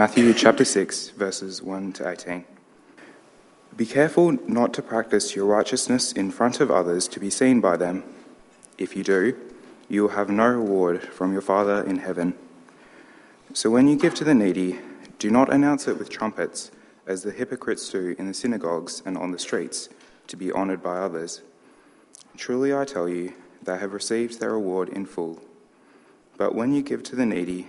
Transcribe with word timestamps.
Matthew 0.00 0.32
chapter 0.32 0.64
6, 0.64 1.10
verses 1.10 1.60
1 1.60 1.92
to 1.92 2.08
18. 2.08 2.46
Be 3.76 3.84
careful 3.84 4.32
not 4.48 4.72
to 4.72 4.80
practice 4.80 5.36
your 5.36 5.44
righteousness 5.44 6.12
in 6.12 6.30
front 6.30 6.58
of 6.58 6.70
others 6.70 7.06
to 7.08 7.20
be 7.20 7.28
seen 7.28 7.60
by 7.60 7.76
them. 7.76 8.02
If 8.78 8.96
you 8.96 9.04
do, 9.04 9.36
you 9.90 10.00
will 10.00 10.16
have 10.16 10.30
no 10.30 10.48
reward 10.48 11.02
from 11.02 11.34
your 11.34 11.42
Father 11.42 11.82
in 11.82 11.98
heaven. 11.98 12.32
So 13.52 13.68
when 13.68 13.88
you 13.88 13.96
give 13.98 14.14
to 14.14 14.24
the 14.24 14.32
needy, 14.32 14.78
do 15.18 15.30
not 15.30 15.52
announce 15.52 15.86
it 15.86 15.98
with 15.98 16.08
trumpets, 16.08 16.70
as 17.06 17.22
the 17.22 17.32
hypocrites 17.32 17.86
do 17.90 18.16
in 18.18 18.26
the 18.26 18.32
synagogues 18.32 19.02
and 19.04 19.18
on 19.18 19.32
the 19.32 19.38
streets, 19.38 19.90
to 20.28 20.36
be 20.38 20.50
honored 20.50 20.82
by 20.82 20.96
others. 20.96 21.42
Truly 22.38 22.74
I 22.74 22.86
tell 22.86 23.06
you, 23.06 23.34
they 23.62 23.76
have 23.76 23.92
received 23.92 24.40
their 24.40 24.52
reward 24.52 24.88
in 24.88 25.04
full. 25.04 25.42
But 26.38 26.54
when 26.54 26.72
you 26.72 26.80
give 26.80 27.02
to 27.02 27.16
the 27.16 27.26
needy, 27.26 27.68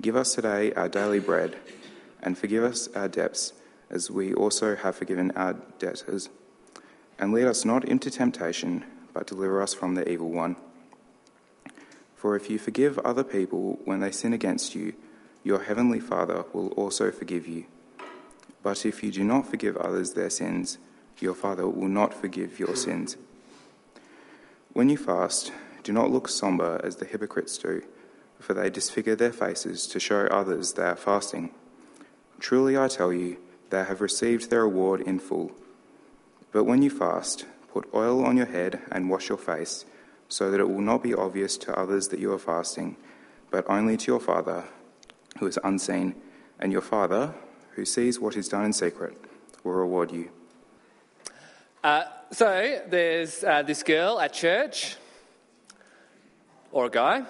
Give 0.00 0.16
us 0.16 0.34
today 0.34 0.72
our 0.72 0.88
daily 0.88 1.20
bread, 1.20 1.56
and 2.22 2.36
forgive 2.36 2.64
us 2.64 2.88
our 2.94 3.08
debts, 3.08 3.52
as 3.90 4.10
we 4.10 4.34
also 4.34 4.76
have 4.76 4.96
forgiven 4.96 5.30
our 5.32 5.54
debtors. 5.78 6.28
And 7.18 7.32
lead 7.32 7.46
us 7.46 7.64
not 7.64 7.84
into 7.84 8.10
temptation, 8.10 8.84
but 9.12 9.26
deliver 9.26 9.62
us 9.62 9.72
from 9.72 9.94
the 9.94 10.08
evil 10.08 10.30
one. 10.30 10.56
For 12.16 12.36
if 12.36 12.50
you 12.50 12.58
forgive 12.58 12.98
other 13.00 13.24
people 13.24 13.78
when 13.84 14.00
they 14.00 14.10
sin 14.10 14.32
against 14.32 14.74
you, 14.74 14.94
your 15.42 15.62
heavenly 15.62 16.00
Father 16.00 16.44
will 16.52 16.68
also 16.68 17.10
forgive 17.10 17.46
you. 17.46 17.66
But 18.62 18.84
if 18.84 19.02
you 19.04 19.12
do 19.12 19.22
not 19.22 19.46
forgive 19.46 19.76
others 19.76 20.14
their 20.14 20.30
sins, 20.30 20.78
your 21.20 21.34
Father 21.34 21.68
will 21.68 21.88
not 21.88 22.14
forgive 22.14 22.58
your 22.58 22.74
sins. 22.74 23.16
When 24.72 24.88
you 24.88 24.96
fast, 24.96 25.52
do 25.82 25.92
not 25.92 26.10
look 26.10 26.28
somber 26.28 26.80
as 26.82 26.96
the 26.96 27.04
hypocrites 27.04 27.58
do, 27.58 27.82
for 28.44 28.52
they 28.52 28.68
disfigure 28.68 29.16
their 29.16 29.32
faces 29.32 29.86
to 29.86 29.98
show 29.98 30.26
others 30.26 30.74
they 30.74 30.82
are 30.82 30.96
fasting. 30.96 31.50
Truly 32.38 32.76
I 32.76 32.88
tell 32.88 33.10
you, 33.10 33.38
they 33.70 33.84
have 33.84 34.02
received 34.02 34.50
their 34.50 34.64
reward 34.64 35.00
in 35.00 35.18
full. 35.18 35.52
But 36.52 36.64
when 36.64 36.82
you 36.82 36.90
fast, 36.90 37.46
put 37.72 37.88
oil 37.94 38.22
on 38.22 38.36
your 38.36 38.46
head 38.46 38.82
and 38.92 39.08
wash 39.08 39.30
your 39.30 39.38
face, 39.38 39.86
so 40.28 40.50
that 40.50 40.60
it 40.60 40.68
will 40.68 40.82
not 40.82 41.02
be 41.02 41.14
obvious 41.14 41.56
to 41.58 41.78
others 41.78 42.08
that 42.08 42.20
you 42.20 42.32
are 42.32 42.38
fasting, 42.38 42.96
but 43.50 43.64
only 43.66 43.96
to 43.96 44.12
your 44.12 44.20
Father 44.20 44.64
who 45.38 45.46
is 45.46 45.58
unseen, 45.64 46.14
and 46.60 46.70
your 46.70 46.82
Father, 46.82 47.34
who 47.72 47.84
sees 47.84 48.20
what 48.20 48.36
is 48.36 48.48
done 48.48 48.66
in 48.66 48.72
secret, 48.72 49.16
will 49.64 49.72
reward 49.72 50.12
you. 50.12 50.30
Uh, 51.82 52.04
so 52.30 52.80
there's 52.88 53.42
uh, 53.42 53.62
this 53.62 53.82
girl 53.82 54.20
at 54.20 54.32
church, 54.32 54.96
or 56.70 56.86
a 56.86 56.90
guy. 56.90 57.24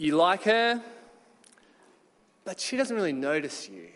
You 0.00 0.16
like 0.16 0.44
her, 0.44 0.80
but 2.46 2.58
she 2.58 2.78
doesn't 2.78 2.96
really 2.96 3.12
notice 3.12 3.68
you. 3.68 3.88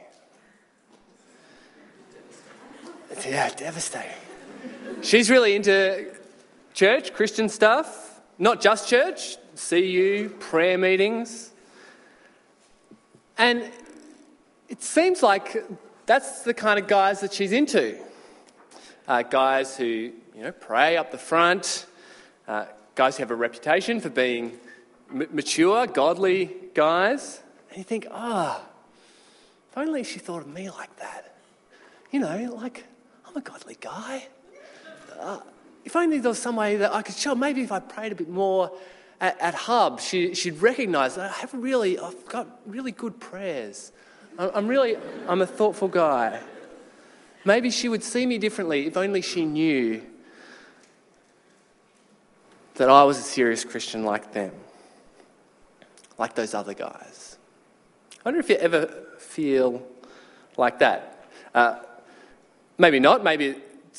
Yeah, 3.27 3.49
devastating. 3.49 4.13
She's 5.01 5.31
really 5.31 5.55
into 5.55 6.13
church, 6.75 7.15
Christian 7.15 7.49
stuff, 7.49 8.21
not 8.39 8.61
just 8.61 8.87
church, 8.87 9.39
CU, 9.57 10.29
prayer 10.41 10.77
meetings. 10.77 11.53
And 13.39 13.71
it 14.69 14.83
seems 14.83 15.23
like 15.23 15.65
that's 16.05 16.43
the 16.43 16.53
kind 16.53 16.79
of 16.79 16.87
guys 16.87 17.21
that 17.21 17.33
she's 17.33 17.53
into. 17.53 17.99
Uh, 19.09 19.23
guys 19.23 19.75
who, 19.79 19.85
you 19.85 20.43
know, 20.43 20.53
pray 20.53 20.99
up 20.99 21.13
the 21.13 21.17
front, 21.17 21.87
uh, 22.47 22.67
guys 22.95 23.17
who 23.17 23.23
have 23.23 23.31
a 23.31 23.35
reputation 23.35 24.01
for 24.01 24.11
being 24.11 24.59
mature, 25.11 25.87
godly 25.87 26.55
guys. 26.75 27.43
And 27.71 27.79
you 27.79 27.85
think, 27.85 28.07
ah, 28.11 28.61
oh, 28.61 28.69
if 29.71 29.79
only 29.79 30.05
she 30.05 30.19
thought 30.19 30.43
of 30.43 30.49
me 30.49 30.71
like 30.71 30.95
that. 30.97 31.37
You 32.11 32.21
know, 32.21 32.55
like, 32.57 32.85
I'm 33.27 33.37
a 33.37 33.41
godly 33.41 33.77
guy. 33.81 34.29
Uh, 35.19 35.41
if 35.85 35.97
only 35.97 36.19
there 36.19 36.31
was 36.31 36.41
some 36.41 36.57
way 36.57 36.77
that 36.77 36.95
I 36.95 37.03
could 37.03 37.15
show, 37.15 37.35
maybe 37.35 37.63
if 37.63 37.73
I 37.73 37.81
prayed 37.81 38.13
a 38.13 38.15
bit 38.15 38.29
more 38.29 38.71
at, 39.21 39.41
at 39.41 39.55
Hub, 39.55 40.01
she, 40.01 40.35
she'd 40.35 40.61
recognize 40.61 41.17
that 41.17 41.31
I 41.31 41.35
have 41.35 41.53
really, 41.55 41.99
I've 41.99 42.27
got 42.27 42.47
really 42.67 42.93
good 42.93 43.21
prayers. 43.21 43.93
I'm 44.39 44.67
really, 44.67 44.97
I'm 45.29 45.43
a 45.43 45.47
thoughtful 45.47 45.89
guy. 45.89 46.41
Maybe 47.45 47.71
she 47.71 47.89
would 47.89 48.03
see 48.03 48.27
me 48.27 48.39
differently 48.39 48.87
if 48.87 48.97
only 48.97 49.21
she 49.21 49.45
knew 49.45 50.03
that 52.75 52.91
I 52.91 53.05
was 53.05 53.19
a 53.19 53.23
serious 53.23 53.65
Christian 53.65 54.05
like 54.05 54.33
them, 54.33 54.53
like 56.19 56.35
those 56.35 56.55
other 56.55 56.75
guys. 56.75 57.39
I 58.25 58.29
wonder 58.29 58.41
if 58.41 58.49
you 58.49 58.57
ever 58.57 58.87
feel 59.19 59.87
like 60.57 60.79
that. 60.79 61.29
Uh, 61.55 61.81
maybe 62.79 63.01
not. 63.01 63.23
Maybe 63.23 63.57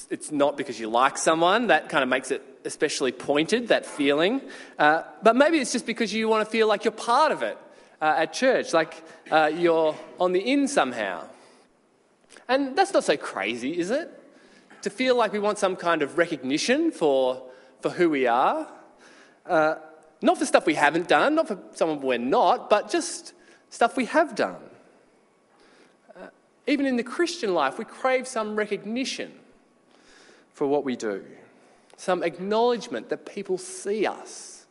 it's 0.10 0.32
not 0.32 0.58
because 0.58 0.80
you 0.80 0.90
like 0.90 1.18
someone. 1.18 1.68
That 1.68 1.90
kind 1.90 2.04
of 2.04 2.10
makes 2.10 2.32
it 2.32 2.42
especially 2.66 3.12
pointed, 3.12 3.68
that 3.68 3.86
feeling. 3.86 4.42
Uh, 4.80 5.04
but 5.22 5.36
maybe 5.36 5.60
it's 5.60 5.72
just 5.72 5.86
because 5.86 6.14
you 6.14 6.28
want 6.28 6.46
to 6.46 6.52
feel 6.52 6.68
like 6.68 6.84
you're 6.84 6.92
part 6.92 7.32
of 7.32 7.44
it 7.44 7.58
uh, 8.02 8.16
at 8.18 8.34
church, 8.34 8.74
like 8.74 9.04
uh, 9.32 9.52
you're 9.54 9.96
on 10.20 10.32
the 10.32 10.40
in 10.40 10.68
somehow. 10.68 11.24
And 12.48 12.76
that's 12.76 12.94
not 12.94 13.04
so 13.04 13.18
crazy, 13.18 13.78
is 13.78 13.92
it? 13.92 14.12
To 14.82 14.90
feel 14.90 15.16
like 15.16 15.32
we 15.34 15.40
want 15.40 15.58
some 15.58 15.76
kind 15.76 16.02
of 16.02 16.18
recognition 16.18 16.92
for, 16.92 17.44
for 17.82 17.90
who 17.90 18.10
we 18.10 18.28
are. 18.28 18.68
Not 20.26 20.40
for 20.40 20.46
stuff 20.48 20.66
we 20.66 20.74
haven't 20.74 21.08
done, 21.08 21.36
not 21.36 21.48
for 21.48 21.60
someone 21.76 22.02
we're 22.02 22.18
not, 22.18 22.68
but 22.68 22.90
just 22.90 23.34
stuff 23.70 23.96
we 23.96 24.06
have 24.06 24.34
done. 24.34 24.58
Uh, 26.20 26.30
even 26.66 26.88
in 26.88 26.96
the 26.96 27.04
Christian 27.04 27.54
life, 27.54 27.78
we 27.78 27.86
crave 27.86 28.28
some 28.28 28.56
recognition 28.56 29.32
for 30.52 30.66
what 30.66 30.84
we 30.84 30.96
do, 30.96 31.24
some 31.96 32.24
acknowledgement 32.24 33.10
that 33.10 33.28
people 33.28 33.60
see 33.60 34.08
us, 34.08 34.66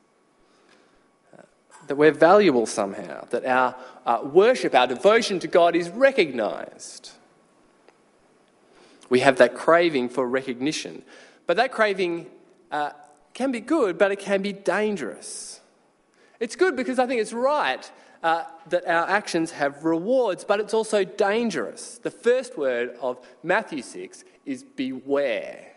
uh, 1.38 1.42
that 1.86 1.94
we're 1.94 2.10
valuable 2.10 2.66
somehow, 2.66 3.24
that 3.26 3.44
our 3.44 3.76
uh, 4.06 4.22
worship, 4.24 4.74
our 4.74 4.88
devotion 4.88 5.38
to 5.38 5.46
God 5.46 5.76
is 5.76 5.88
recognized. 5.88 7.12
We 9.08 9.20
have 9.20 9.36
that 9.36 9.54
craving 9.54 10.08
for 10.08 10.26
recognition. 10.26 11.04
But 11.46 11.58
that 11.58 11.70
craving 11.70 12.26
uh, 12.72 12.90
can 13.34 13.52
be 13.52 13.60
good, 13.60 13.98
but 13.98 14.12
it 14.12 14.18
can 14.18 14.40
be 14.40 14.52
dangerous. 14.52 15.60
It's 16.40 16.56
good 16.56 16.76
because 16.76 16.98
I 16.98 17.06
think 17.06 17.20
it's 17.20 17.32
right 17.32 17.90
uh, 18.22 18.44
that 18.68 18.86
our 18.86 19.08
actions 19.08 19.50
have 19.50 19.84
rewards, 19.84 20.44
but 20.44 20.60
it's 20.60 20.72
also 20.72 21.04
dangerous. 21.04 21.98
The 21.98 22.10
first 22.10 22.56
word 22.56 22.96
of 23.00 23.18
Matthew 23.42 23.82
6 23.82 24.24
is 24.46 24.62
beware. 24.62 25.72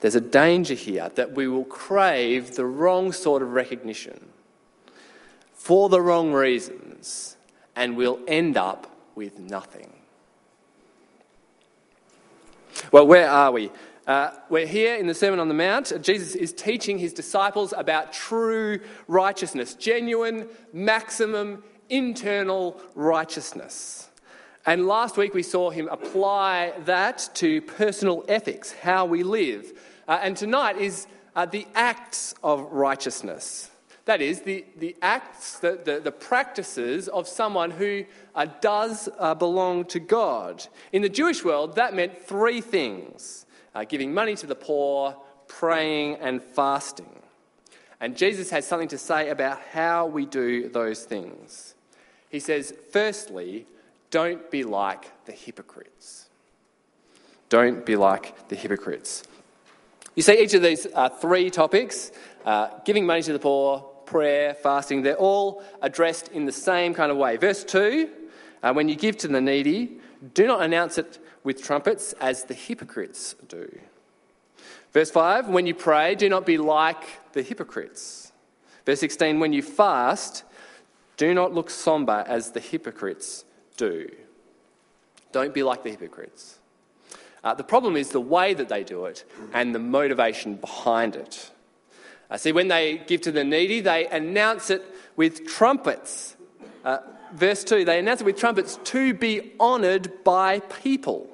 There's 0.00 0.14
a 0.14 0.20
danger 0.20 0.74
here 0.74 1.10
that 1.14 1.32
we 1.32 1.48
will 1.48 1.64
crave 1.64 2.56
the 2.56 2.66
wrong 2.66 3.12
sort 3.12 3.42
of 3.42 3.52
recognition 3.52 4.28
for 5.54 5.88
the 5.88 6.00
wrong 6.00 6.32
reasons, 6.32 7.36
and 7.76 7.96
we'll 7.96 8.20
end 8.26 8.56
up 8.56 8.94
with 9.14 9.38
nothing. 9.38 9.92
Well, 12.90 13.06
where 13.06 13.28
are 13.28 13.52
we? 13.52 13.70
Uh, 14.10 14.32
we're 14.48 14.66
here 14.66 14.96
in 14.96 15.06
the 15.06 15.14
Sermon 15.14 15.38
on 15.38 15.46
the 15.46 15.54
Mount. 15.54 15.92
Jesus 16.02 16.34
is 16.34 16.52
teaching 16.52 16.98
his 16.98 17.12
disciples 17.12 17.72
about 17.76 18.12
true 18.12 18.80
righteousness, 19.06 19.74
genuine, 19.74 20.48
maximum, 20.72 21.62
internal 21.88 22.80
righteousness. 22.96 24.10
And 24.66 24.88
last 24.88 25.16
week 25.16 25.32
we 25.32 25.44
saw 25.44 25.70
him 25.70 25.86
apply 25.86 26.72
that 26.86 27.30
to 27.34 27.62
personal 27.62 28.24
ethics, 28.26 28.72
how 28.72 29.04
we 29.04 29.22
live. 29.22 29.80
Uh, 30.08 30.18
and 30.20 30.36
tonight 30.36 30.76
is 30.76 31.06
uh, 31.36 31.46
the 31.46 31.68
acts 31.76 32.34
of 32.42 32.62
righteousness. 32.72 33.70
That 34.06 34.20
is, 34.20 34.40
the, 34.40 34.64
the 34.76 34.96
acts, 35.00 35.60
the, 35.60 35.80
the, 35.84 36.00
the 36.00 36.10
practices 36.10 37.06
of 37.06 37.28
someone 37.28 37.70
who 37.70 38.06
uh, 38.34 38.46
does 38.60 39.08
uh, 39.20 39.36
belong 39.36 39.84
to 39.84 40.00
God. 40.00 40.66
In 40.90 41.02
the 41.02 41.08
Jewish 41.08 41.44
world, 41.44 41.76
that 41.76 41.94
meant 41.94 42.20
three 42.20 42.60
things 42.60 43.46
uh, 43.74 43.84
giving 43.84 44.12
money 44.12 44.34
to 44.36 44.46
the 44.46 44.54
poor, 44.54 45.16
praying, 45.48 46.16
and 46.16 46.42
fasting. 46.42 47.20
And 48.00 48.16
Jesus 48.16 48.50
has 48.50 48.66
something 48.66 48.88
to 48.88 48.98
say 48.98 49.28
about 49.28 49.60
how 49.72 50.06
we 50.06 50.26
do 50.26 50.68
those 50.68 51.04
things. 51.04 51.74
He 52.30 52.40
says, 52.40 52.72
firstly, 52.92 53.66
don't 54.10 54.50
be 54.50 54.64
like 54.64 55.24
the 55.26 55.32
hypocrites. 55.32 56.28
Don't 57.48 57.84
be 57.84 57.96
like 57.96 58.48
the 58.48 58.56
hypocrites. 58.56 59.24
You 60.14 60.22
see, 60.22 60.40
each 60.40 60.54
of 60.54 60.62
these 60.62 60.86
uh, 60.94 61.08
three 61.08 61.50
topics 61.50 62.12
uh, 62.44 62.68
giving 62.84 63.06
money 63.06 63.22
to 63.22 63.32
the 63.32 63.38
poor, 63.38 63.80
prayer, 64.06 64.54
fasting 64.54 65.02
they're 65.02 65.14
all 65.16 65.62
addressed 65.82 66.28
in 66.28 66.44
the 66.44 66.52
same 66.52 66.94
kind 66.94 67.10
of 67.12 67.16
way. 67.16 67.36
Verse 67.36 67.64
2 67.64 68.08
uh, 68.62 68.72
when 68.72 68.88
you 68.88 68.94
give 68.94 69.16
to 69.18 69.28
the 69.28 69.40
needy, 69.40 69.98
do 70.34 70.46
not 70.46 70.62
announce 70.62 70.98
it 70.98 71.18
with 71.42 71.62
trumpets 71.62 72.12
as 72.14 72.44
the 72.44 72.54
hypocrites 72.54 73.34
do. 73.48 73.80
Verse 74.92 75.10
5 75.10 75.48
when 75.48 75.66
you 75.66 75.74
pray, 75.74 76.14
do 76.14 76.28
not 76.28 76.44
be 76.44 76.58
like 76.58 77.32
the 77.32 77.42
hypocrites. 77.42 78.32
Verse 78.84 79.00
16 79.00 79.40
when 79.40 79.52
you 79.52 79.62
fast, 79.62 80.44
do 81.16 81.34
not 81.34 81.52
look 81.52 81.70
somber 81.70 82.24
as 82.26 82.52
the 82.52 82.60
hypocrites 82.60 83.44
do. 83.76 84.10
Don't 85.32 85.54
be 85.54 85.62
like 85.62 85.82
the 85.82 85.90
hypocrites. 85.90 86.58
Uh, 87.42 87.54
the 87.54 87.64
problem 87.64 87.96
is 87.96 88.10
the 88.10 88.20
way 88.20 88.52
that 88.54 88.68
they 88.68 88.84
do 88.84 89.06
it 89.06 89.24
and 89.52 89.74
the 89.74 89.78
motivation 89.78 90.56
behind 90.56 91.16
it. 91.16 91.50
Uh, 92.30 92.36
see, 92.36 92.52
when 92.52 92.68
they 92.68 92.98
give 93.06 93.20
to 93.22 93.32
the 93.32 93.44
needy, 93.44 93.80
they 93.80 94.06
announce 94.06 94.70
it 94.70 94.84
with 95.16 95.46
trumpets. 95.46 96.36
Uh, 96.84 96.98
verse 97.32 97.64
2 97.64 97.84
they 97.84 97.98
announce 97.98 98.20
it 98.20 98.24
with 98.24 98.36
trumpets 98.36 98.78
to 98.84 99.14
be 99.14 99.52
honoured 99.60 100.24
by 100.24 100.60
people. 100.60 101.28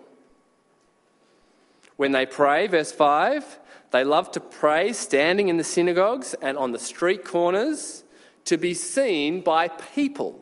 When 1.97 2.13
they 2.13 2.27
pray, 2.27 2.67
verse 2.67 2.93
5, 2.93 3.59
they 3.91 4.05
love 4.05 4.31
to 4.33 4.41
pray 4.41 4.93
standing 4.93 5.49
in 5.49 5.57
the 5.57 5.65
synagogues 5.65 6.35
and 6.35 6.59
on 6.59 6.73
the 6.73 6.79
street 6.79 7.25
corners 7.25 8.05
to 8.45 8.59
be 8.59 8.75
seen 8.75 9.41
by 9.41 9.69
people. 9.69 10.39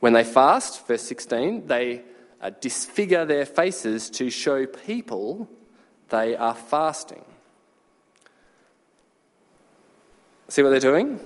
When 0.00 0.12
they 0.12 0.24
fast, 0.24 0.86
verse 0.86 1.02
16, 1.02 1.68
they 1.68 2.02
uh, 2.40 2.50
disfigure 2.60 3.24
their 3.24 3.46
faces 3.46 4.10
to 4.10 4.30
show 4.30 4.66
people 4.66 5.48
they 6.08 6.36
are 6.36 6.54
fasting. 6.54 7.24
See 10.48 10.62
what 10.62 10.70
they're 10.70 10.80
doing? 10.80 11.18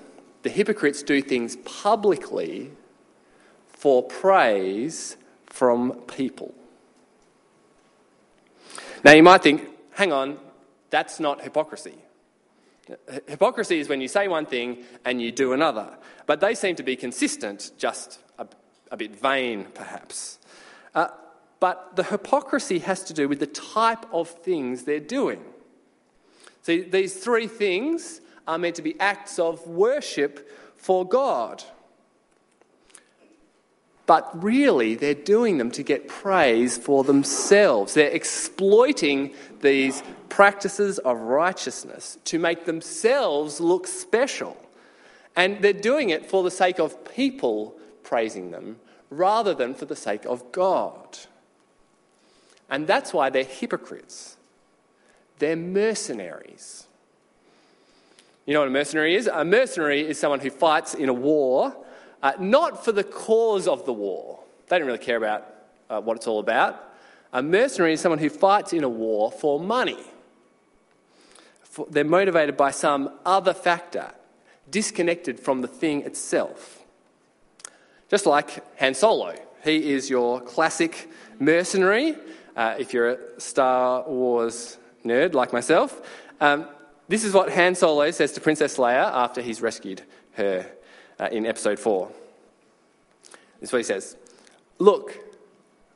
The 0.46 0.52
hypocrites 0.52 1.02
do 1.02 1.20
things 1.22 1.56
publicly 1.64 2.70
for 3.66 4.04
praise 4.04 5.16
from 5.46 5.94
people. 6.02 6.54
Now 9.02 9.10
you 9.10 9.25
might 9.25 9.43
think, 9.43 9.69
hang 9.90 10.12
on, 10.12 10.38
that's 10.88 11.19
not 11.19 11.43
hypocrisy. 11.43 11.96
Hypocrisy 13.26 13.81
is 13.81 13.88
when 13.88 14.00
you 14.00 14.06
say 14.06 14.28
one 14.28 14.46
thing 14.46 14.84
and 15.04 15.20
you 15.20 15.32
do 15.32 15.52
another. 15.52 15.98
But 16.26 16.38
they 16.38 16.54
seem 16.54 16.76
to 16.76 16.84
be 16.84 16.94
consistent, 16.94 17.72
just 17.76 18.20
a 18.38 18.96
bit 18.96 19.20
vain, 19.20 19.66
perhaps. 19.75 20.38
Uh, 20.94 21.08
but 21.58 21.96
the 21.96 22.04
hypocrisy 22.04 22.78
has 22.78 23.02
to 23.02 23.12
do 23.12 23.28
with 23.28 23.40
the 23.40 23.48
type 23.48 24.06
of 24.12 24.28
things 24.28 24.84
they're 24.84 25.00
doing. 25.00 25.43
See, 26.62 26.82
these 26.82 27.16
three 27.16 27.48
things 27.48 28.20
are 28.46 28.58
meant 28.58 28.76
to 28.76 28.82
be 28.82 28.98
acts 29.00 29.38
of 29.38 29.66
worship 29.66 30.50
for 30.76 31.06
God. 31.06 31.64
But 34.06 34.40
really, 34.40 34.94
they're 34.94 35.14
doing 35.14 35.58
them 35.58 35.72
to 35.72 35.82
get 35.82 36.06
praise 36.06 36.78
for 36.78 37.02
themselves. 37.02 37.94
They're 37.94 38.08
exploiting 38.08 39.34
these 39.60 40.02
practices 40.28 40.98
of 40.98 41.19
righteousness 41.19 42.19
to 42.26 42.38
make 42.38 42.66
themselves 42.66 43.60
look 43.60 43.88
special. 43.88 44.56
And 45.34 45.60
they're 45.60 45.72
doing 45.72 46.10
it 46.10 46.26
for 46.26 46.44
the 46.44 46.52
sake 46.52 46.78
of 46.78 47.04
people 47.14 47.75
praising 48.04 48.52
them 48.52 48.76
rather 49.10 49.54
than 49.54 49.75
for 49.75 49.87
the 49.87 49.96
sake 49.96 50.25
of 50.25 50.52
God. 50.52 51.19
And 52.70 52.87
that's 52.87 53.12
why 53.12 53.31
they're 53.31 53.44
hypocrites. 53.44 54.37
They're 55.38 55.56
mercenaries. 55.56 56.85
You 58.46 58.52
know 58.52 58.60
what 58.60 58.69
a 58.69 58.70
mercenary 58.70 59.16
is? 59.16 59.26
A 59.26 59.44
mercenary 59.44 60.08
is 60.08 60.20
someone 60.20 60.38
who 60.38 60.50
fights 60.50 60.94
in 60.94 61.08
a 61.08 61.12
war, 61.12 61.76
uh, 62.22 62.32
not 62.38 62.84
for 62.84 62.93
the 62.93 63.02
cause 63.02 63.66
of 63.66 63.84
the 63.87 63.93
war. 63.93 64.38
They 64.69 64.78
don't 64.78 64.87
really 64.87 64.98
care 64.98 65.16
about 65.16 65.52
uh, 65.90 66.00
what 66.00 66.16
it's 66.16 66.28
all 66.28 66.38
about. 66.38 66.81
A 67.32 67.43
mercenary 67.43 67.94
is 67.94 68.00
someone 68.00 68.20
who 68.20 68.31
fights 68.31 68.72
in 68.72 68.84
a 68.84 68.88
war 68.88 69.32
for 69.32 69.58
money. 69.58 69.98
For, 71.62 71.87
they're 71.90 72.04
motivated 72.04 72.56
by 72.56 72.70
some 72.70 73.10
other 73.25 73.52
factor, 73.52 74.12
disconnected 74.70 75.40
from 75.40 75.60
the 75.60 75.69
thing 75.69 76.02
itself. 76.02 76.84
Just 78.08 78.26
like 78.26 78.62
Han 78.78 78.94
Solo. 78.94 79.34
He 79.64 79.93
is 79.93 80.08
your 80.08 80.40
classic 80.40 81.10
mercenary. 81.40 82.14
Uh, 82.54 82.76
if 82.78 82.94
you're 82.94 83.10
a 83.10 83.40
Star 83.40 84.08
Wars 84.08 84.78
nerd 85.04 85.34
like 85.34 85.52
myself, 85.52 86.00
um, 86.40 86.69
this 87.08 87.25
is 87.25 87.32
what 87.32 87.53
Han 87.53 87.75
Solo 87.75 88.11
says 88.11 88.32
to 88.32 88.41
Princess 88.41 88.76
Leia 88.76 89.11
after 89.12 89.41
he's 89.41 89.62
rescued 89.62 90.03
her 90.32 90.67
uh, 91.19 91.29
in 91.31 91.47
episode 91.47 91.79
4. 91.79 92.11
This 93.61 93.70
is 93.70 93.73
what 93.73 93.79
he 93.79 93.85
says 93.85 94.17
Look, 94.79 95.19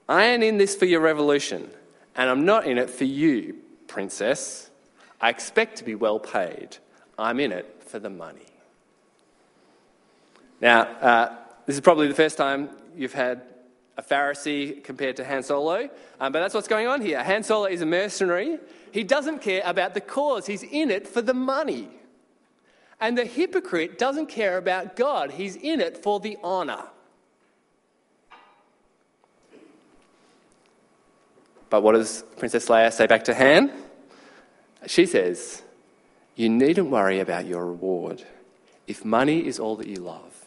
I 0.09 0.25
am 0.25 0.43
in 0.43 0.57
this 0.57 0.75
for 0.75 0.87
your 0.87 1.01
revolution, 1.01 1.71
and 2.17 2.31
I'm 2.31 2.45
not 2.45 2.67
in 2.67 2.79
it 2.79 2.91
for 2.91 3.05
you, 3.05 3.57
princess. 3.87 4.71
I 5.21 5.29
expect 5.29 5.77
to 5.79 5.85
be 5.85 5.95
well 5.95 6.19
paid. 6.19 6.79
I'm 7.19 7.41
in 7.41 7.53
it 7.53 7.83
for 7.87 7.99
the 7.99 8.09
money. 8.09 8.47
Now, 10.61 10.83
uh, 10.83 11.37
this 11.67 11.77
is 11.77 11.81
probably 11.81 12.09
the 12.09 12.15
first 12.15 12.37
time 12.37 12.71
you've 12.97 13.13
had 13.13 13.43
a 14.01 14.03
Pharisee 14.03 14.83
compared 14.83 15.17
to 15.17 15.25
Han 15.25 15.43
Solo, 15.43 15.91
um, 16.21 16.33
but 16.33 16.41
that's 16.41 16.55
what's 16.55 16.69
going 16.69 16.87
on 16.87 17.03
here. 17.03 17.23
Han 17.23 17.43
Solo 17.43 17.67
is 17.67 17.83
a 17.83 17.87
mercenary. 17.87 18.59
He 18.93 19.05
doesn't 19.05 19.41
care 19.43 19.63
about 19.65 19.95
the 19.95 20.01
cause, 20.01 20.47
he's 20.47 20.63
in 20.63 20.91
it 20.91 21.07
for 21.07 21.23
the 21.23 21.35
money. 21.35 21.89
And 22.99 23.17
the 23.17 23.25
hypocrite 23.25 23.99
doesn't 23.99 24.27
care 24.27 24.57
about 24.57 24.97
God, 24.97 25.33
he's 25.33 25.57
in 25.57 25.81
it 25.81 26.03
for 26.03 26.19
the 26.19 26.39
honour. 26.43 26.85
But 31.69 31.83
what 31.83 31.93
does 31.93 32.25
Princess 32.39 32.67
Leia 32.67 32.93
say 32.93 33.07
back 33.07 33.25
to 33.25 33.35
Han? 33.35 33.71
She 34.87 35.07
says, 35.07 35.63
You 36.35 36.49
needn't 36.49 36.91
worry 36.91 37.21
about 37.21 37.47
your 37.47 37.65
reward. 37.67 38.25
If 38.89 39.05
money 39.05 39.47
is 39.47 39.61
all 39.61 39.77
that 39.77 39.87
you 39.87 40.01
love, 40.01 40.47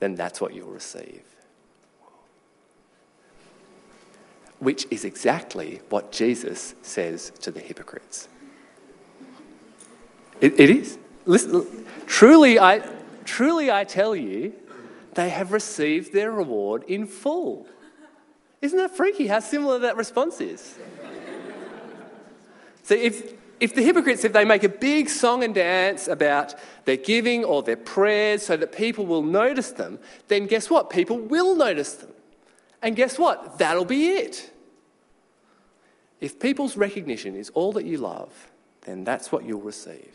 then 0.00 0.16
that's 0.16 0.40
what 0.40 0.52
you'll 0.52 0.68
receive. 0.68 1.29
Which 4.60 4.86
is 4.90 5.04
exactly 5.04 5.80
what 5.88 6.12
Jesus 6.12 6.74
says 6.82 7.32
to 7.40 7.50
the 7.50 7.60
hypocrites. 7.60 8.28
it, 10.40 10.58
it 10.60 10.70
is. 10.70 10.98
Listen, 11.26 11.86
truly, 12.06 12.58
I, 12.58 12.82
truly, 13.24 13.70
I 13.70 13.84
tell 13.84 14.14
you, 14.14 14.54
they 15.14 15.28
have 15.28 15.52
received 15.52 16.12
their 16.12 16.30
reward 16.30 16.84
in 16.84 17.06
full. 17.06 17.66
Isn't 18.60 18.78
that 18.78 18.96
freaky 18.96 19.26
how 19.26 19.40
similar 19.40 19.78
that 19.80 19.96
response 19.96 20.40
is? 20.40 20.78
See, 22.82 22.96
if, 22.96 23.32
if 23.60 23.74
the 23.74 23.82
hypocrites, 23.82 24.24
if 24.24 24.32
they 24.32 24.44
make 24.44 24.64
a 24.64 24.68
big 24.68 25.08
song 25.08 25.44
and 25.44 25.54
dance 25.54 26.08
about 26.08 26.54
their 26.84 26.96
giving 26.96 27.44
or 27.44 27.62
their 27.62 27.76
prayers 27.76 28.42
so 28.42 28.56
that 28.56 28.72
people 28.72 29.06
will 29.06 29.22
notice 29.22 29.70
them, 29.70 29.98
then 30.28 30.46
guess 30.46 30.68
what? 30.68 30.90
People 30.90 31.18
will 31.18 31.54
notice 31.54 31.94
them. 31.94 32.10
And 32.82 32.96
guess 32.96 33.18
what? 33.18 33.58
That'll 33.58 33.84
be 33.84 34.08
it. 34.08 34.50
If 36.20 36.38
people's 36.38 36.76
recognition 36.76 37.34
is 37.34 37.50
all 37.50 37.72
that 37.72 37.84
you 37.84 37.98
love, 37.98 38.50
then 38.82 39.04
that's 39.04 39.30
what 39.32 39.44
you'll 39.44 39.60
receive. 39.60 40.14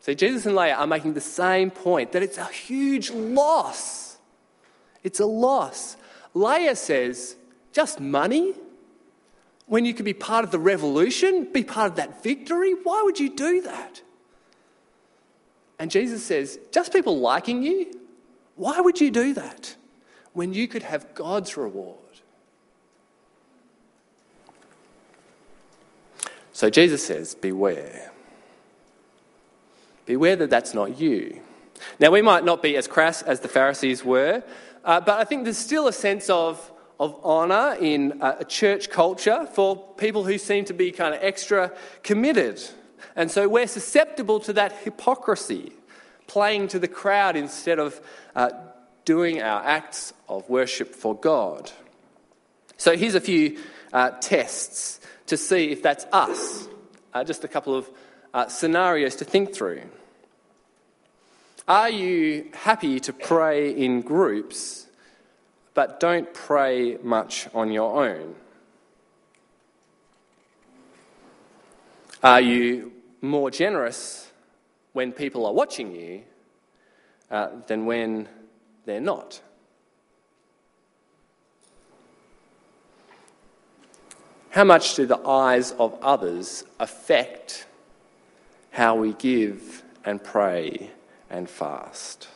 See, 0.00 0.14
Jesus 0.14 0.46
and 0.46 0.54
Leia 0.56 0.78
are 0.78 0.86
making 0.86 1.14
the 1.14 1.20
same 1.20 1.70
point 1.70 2.12
that 2.12 2.22
it's 2.22 2.38
a 2.38 2.46
huge 2.46 3.10
loss. 3.10 4.18
It's 5.02 5.20
a 5.20 5.26
loss. 5.26 5.96
Leia 6.34 6.76
says, 6.76 7.36
just 7.72 8.00
money? 8.00 8.54
when 9.66 9.84
you 9.84 9.92
could 9.92 10.04
be 10.04 10.14
part 10.14 10.44
of 10.44 10.50
the 10.50 10.58
revolution, 10.58 11.48
be 11.52 11.64
part 11.64 11.90
of 11.90 11.96
that 11.96 12.22
victory? 12.22 12.72
Why 12.72 13.02
would 13.04 13.18
you 13.18 13.34
do 13.34 13.62
that? 13.62 14.00
And 15.78 15.90
Jesus 15.90 16.24
says, 16.24 16.58
just 16.72 16.92
people 16.92 17.18
liking 17.18 17.62
you? 17.62 17.92
Why 18.54 18.80
would 18.80 19.00
you 19.00 19.10
do 19.10 19.34
that 19.34 19.76
when 20.36 20.52
you 20.52 20.68
could 20.68 20.82
have 20.82 21.14
God's 21.14 21.56
reward? 21.56 21.96
So 26.52 26.68
Jesus 26.68 27.04
says, 27.06 27.34
Beware. 27.34 28.12
Beware 30.04 30.36
that 30.36 30.50
that's 30.50 30.74
not 30.74 31.00
you. 31.00 31.40
Now, 31.98 32.10
we 32.10 32.20
might 32.20 32.44
not 32.44 32.62
be 32.62 32.76
as 32.76 32.86
crass 32.86 33.22
as 33.22 33.40
the 33.40 33.48
Pharisees 33.48 34.04
were, 34.04 34.42
uh, 34.84 35.00
but 35.00 35.18
I 35.18 35.24
think 35.24 35.44
there's 35.44 35.56
still 35.56 35.88
a 35.88 35.92
sense 35.92 36.28
of, 36.28 36.70
of 37.00 37.18
honour 37.24 37.76
in 37.80 38.20
uh, 38.20 38.36
a 38.40 38.44
church 38.44 38.90
culture 38.90 39.48
for 39.54 39.76
people 39.96 40.24
who 40.24 40.36
seem 40.36 40.66
to 40.66 40.74
be 40.74 40.92
kind 40.92 41.14
of 41.14 41.20
extra 41.22 41.72
committed. 42.02 42.62
And 43.16 43.30
so 43.30 43.48
we're 43.48 43.66
susceptible 43.66 44.40
to 44.40 44.52
that 44.52 44.72
hypocrisy, 44.84 45.72
playing 46.26 46.68
to 46.68 46.78
the 46.78 46.88
crowd 46.88 47.36
instead 47.36 47.78
of 47.78 48.00
uh, 48.34 48.50
doing 49.06 49.40
our 49.40 49.64
acts 49.64 50.12
of 50.28 50.46
worship 50.50 50.94
for 50.94 51.14
God. 51.14 51.70
So 52.76 52.94
here's 52.96 53.14
a 53.14 53.20
few 53.20 53.58
uh, 53.92 54.10
tests 54.20 55.00
to 55.26 55.38
see 55.38 55.70
if 55.70 55.82
that's 55.82 56.04
us. 56.12 56.68
Uh, 57.14 57.24
just 57.24 57.44
a 57.44 57.48
couple 57.48 57.74
of 57.74 57.88
uh, 58.34 58.48
scenarios 58.48 59.16
to 59.16 59.24
think 59.24 59.54
through. 59.54 59.82
Are 61.66 61.88
you 61.88 62.50
happy 62.52 63.00
to 63.00 63.12
pray 63.12 63.70
in 63.70 64.02
groups, 64.02 64.86
but 65.72 65.98
don't 65.98 66.32
pray 66.34 66.98
much 67.02 67.48
on 67.54 67.72
your 67.72 68.04
own? 68.04 68.34
Are 72.22 72.40
you 72.40 72.92
more 73.22 73.50
generous 73.50 74.30
when 74.92 75.12
people 75.12 75.46
are 75.46 75.52
watching 75.52 75.94
you 75.94 76.22
uh, 77.30 77.48
than 77.66 77.86
when 77.86 78.28
they're 78.86 79.00
not? 79.00 79.40
How 84.50 84.64
much 84.64 84.94
do 84.94 85.04
the 85.04 85.18
eyes 85.18 85.72
of 85.72 85.98
others 86.00 86.64
affect 86.80 87.66
how 88.70 88.96
we 88.96 89.12
give 89.12 89.82
and 90.02 90.22
pray 90.22 90.90
and 91.28 91.50
fast? 91.50 92.28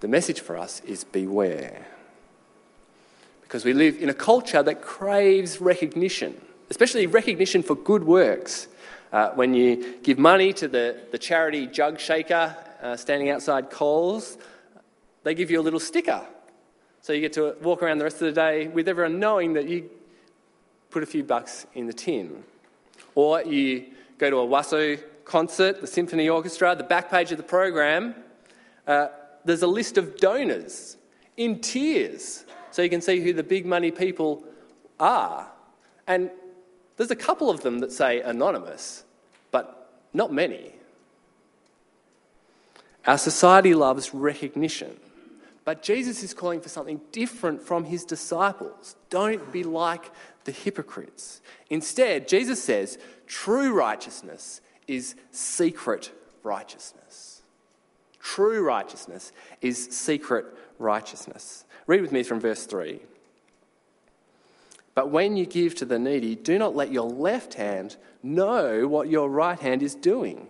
The 0.00 0.08
message 0.08 0.40
for 0.40 0.58
us 0.58 0.80
is 0.80 1.04
beware. 1.04 1.86
Because 3.40 3.64
we 3.64 3.72
live 3.72 3.96
in 4.02 4.10
a 4.10 4.14
culture 4.14 4.62
that 4.62 4.82
craves 4.82 5.62
recognition, 5.62 6.38
especially 6.68 7.06
recognition 7.06 7.62
for 7.62 7.74
good 7.74 8.04
works. 8.04 8.68
Uh, 9.10 9.30
when 9.30 9.54
you 9.54 9.96
give 10.02 10.18
money 10.18 10.52
to 10.52 10.68
the, 10.68 11.00
the 11.10 11.16
charity 11.16 11.66
jug 11.66 11.98
shaker 11.98 12.54
uh, 12.82 12.94
standing 12.96 13.30
outside 13.30 13.70
Coles, 13.70 14.36
they 15.28 15.34
give 15.34 15.50
you 15.50 15.60
a 15.60 15.66
little 15.68 15.78
sticker. 15.78 16.26
So 17.02 17.12
you 17.12 17.20
get 17.20 17.34
to 17.34 17.54
walk 17.60 17.82
around 17.82 17.98
the 17.98 18.04
rest 18.04 18.22
of 18.22 18.28
the 18.28 18.32
day 18.32 18.66
with 18.66 18.88
everyone 18.88 19.20
knowing 19.20 19.52
that 19.52 19.68
you 19.68 19.90
put 20.88 21.02
a 21.02 21.06
few 21.06 21.22
bucks 21.22 21.66
in 21.74 21.86
the 21.86 21.92
tin. 21.92 22.44
Or 23.14 23.42
you 23.42 23.88
go 24.16 24.30
to 24.30 24.38
a 24.38 24.46
WASO 24.46 24.98
concert, 25.26 25.82
the 25.82 25.86
symphony 25.86 26.30
orchestra, 26.30 26.74
the 26.74 26.82
back 26.82 27.10
page 27.10 27.30
of 27.30 27.36
the 27.36 27.42
program, 27.42 28.14
uh, 28.86 29.08
there's 29.44 29.60
a 29.60 29.66
list 29.66 29.98
of 29.98 30.16
donors 30.16 30.96
in 31.36 31.60
tiers. 31.60 32.46
so 32.70 32.80
you 32.80 32.88
can 32.88 33.02
see 33.02 33.20
who 33.20 33.34
the 33.34 33.42
big 33.42 33.66
money 33.66 33.90
people 33.90 34.44
are. 34.98 35.46
And 36.06 36.30
there's 36.96 37.10
a 37.10 37.16
couple 37.16 37.50
of 37.50 37.60
them 37.60 37.80
that 37.80 37.92
say 37.92 38.22
anonymous, 38.22 39.04
but 39.50 39.90
not 40.14 40.32
many. 40.32 40.72
Our 43.06 43.18
society 43.18 43.74
loves 43.74 44.14
recognition. 44.14 44.98
But 45.68 45.82
Jesus 45.82 46.22
is 46.22 46.32
calling 46.32 46.62
for 46.62 46.70
something 46.70 46.98
different 47.12 47.60
from 47.60 47.84
his 47.84 48.06
disciples. 48.06 48.96
Don't 49.10 49.52
be 49.52 49.64
like 49.64 50.10
the 50.44 50.50
hypocrites. 50.50 51.42
Instead, 51.68 52.26
Jesus 52.26 52.64
says 52.64 52.96
true 53.26 53.74
righteousness 53.74 54.62
is 54.86 55.14
secret 55.30 56.10
righteousness. 56.42 57.42
True 58.18 58.64
righteousness 58.64 59.30
is 59.60 59.88
secret 59.90 60.46
righteousness. 60.78 61.66
Read 61.86 62.00
with 62.00 62.12
me 62.12 62.22
from 62.22 62.40
verse 62.40 62.64
3. 62.64 63.00
But 64.94 65.10
when 65.10 65.36
you 65.36 65.44
give 65.44 65.74
to 65.74 65.84
the 65.84 65.98
needy, 65.98 66.34
do 66.34 66.58
not 66.58 66.76
let 66.76 66.92
your 66.92 67.10
left 67.10 67.52
hand 67.52 67.98
know 68.22 68.88
what 68.88 69.10
your 69.10 69.28
right 69.28 69.60
hand 69.60 69.82
is 69.82 69.94
doing, 69.94 70.48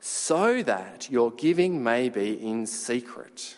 so 0.00 0.62
that 0.62 1.10
your 1.10 1.32
giving 1.32 1.84
may 1.84 2.08
be 2.08 2.32
in 2.32 2.64
secret. 2.64 3.56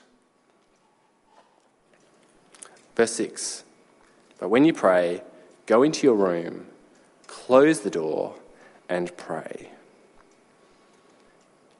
Verse 2.99 3.13
6 3.13 3.65
But 4.39 4.51
when 4.51 4.65
you 4.65 4.75
pray, 4.75 5.23
go 5.65 5.83
into 5.83 6.07
your 6.07 6.17
room, 6.17 6.67
close 7.27 7.81
the 7.81 7.91
door, 7.91 8.35
and 8.89 9.17
pray. 9.17 9.71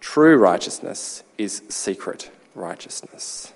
True 0.01 0.37
righteousness 0.37 1.25
is 1.37 1.61
secret 1.69 2.31
righteousness. 2.55 3.53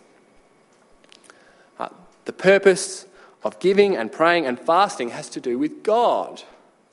Uh, 1.78 1.88
the 2.25 2.33
purpose 2.33 3.07
of 3.45 3.59
giving 3.61 3.97
and 3.97 4.11
praying 4.11 4.45
and 4.45 4.59
fasting 4.59 5.11
has 5.11 5.28
to 5.31 5.40
do 5.40 5.57
with 5.57 5.85
God, 5.85 6.42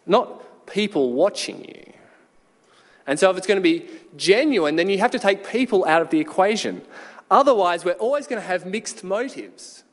not 0.06 0.66
people 0.68 1.14
watching 1.14 1.66
you. 1.66 1.94
And 3.08 3.20
so, 3.20 3.32
if 3.32 3.38
it's 3.38 3.48
going 3.48 3.58
to 3.58 3.62
be 3.62 3.88
genuine, 4.16 4.76
then 4.76 4.88
you 4.88 5.00
have 5.00 5.12
to 5.12 5.20
take 5.20 5.48
people 5.48 5.84
out 5.86 6.04
of 6.04 6.12
the 6.12 6.20
equation. 6.20 6.84
Otherwise, 7.32 7.84
we're 7.84 7.94
always 7.94 8.28
going 8.28 8.40
to 8.40 8.48
have 8.48 8.68
mixed 8.68 9.04
motives. 9.04 9.84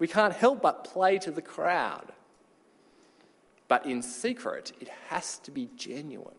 We 0.00 0.08
can't 0.08 0.34
help 0.34 0.62
but 0.62 0.82
play 0.82 1.18
to 1.18 1.30
the 1.30 1.42
crowd. 1.42 2.06
But 3.68 3.86
in 3.86 4.02
secret, 4.02 4.72
it 4.80 4.88
has 5.08 5.38
to 5.40 5.52
be 5.52 5.68
genuine. 5.76 6.34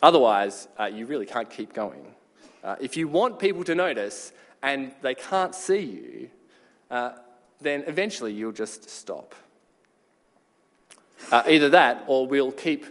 Otherwise, 0.00 0.68
uh, 0.78 0.84
you 0.84 1.06
really 1.06 1.26
can't 1.26 1.50
keep 1.50 1.72
going. 1.72 2.14
Uh, 2.62 2.76
if 2.80 2.96
you 2.96 3.08
want 3.08 3.38
people 3.38 3.64
to 3.64 3.74
notice 3.74 4.32
and 4.62 4.92
they 5.00 5.14
can't 5.14 5.54
see 5.54 5.80
you, 5.80 6.30
uh, 6.90 7.12
then 7.60 7.84
eventually 7.86 8.32
you'll 8.32 8.52
just 8.52 8.88
stop. 8.90 9.34
Uh, 11.30 11.42
either 11.48 11.70
that, 11.70 12.04
or 12.06 12.26
we'll 12.26 12.52
keep 12.52 12.84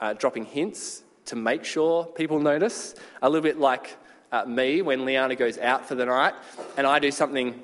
uh, 0.00 0.12
dropping 0.12 0.44
hints 0.44 1.02
to 1.24 1.36
make 1.36 1.64
sure 1.64 2.04
people 2.04 2.38
notice, 2.38 2.94
a 3.22 3.28
little 3.28 3.42
bit 3.42 3.58
like 3.58 3.96
uh, 4.32 4.44
me 4.44 4.82
when 4.82 5.04
Liana 5.04 5.34
goes 5.34 5.58
out 5.58 5.86
for 5.86 5.94
the 5.94 6.04
night 6.04 6.34
and 6.76 6.86
I 6.86 6.98
do 6.98 7.10
something 7.10 7.62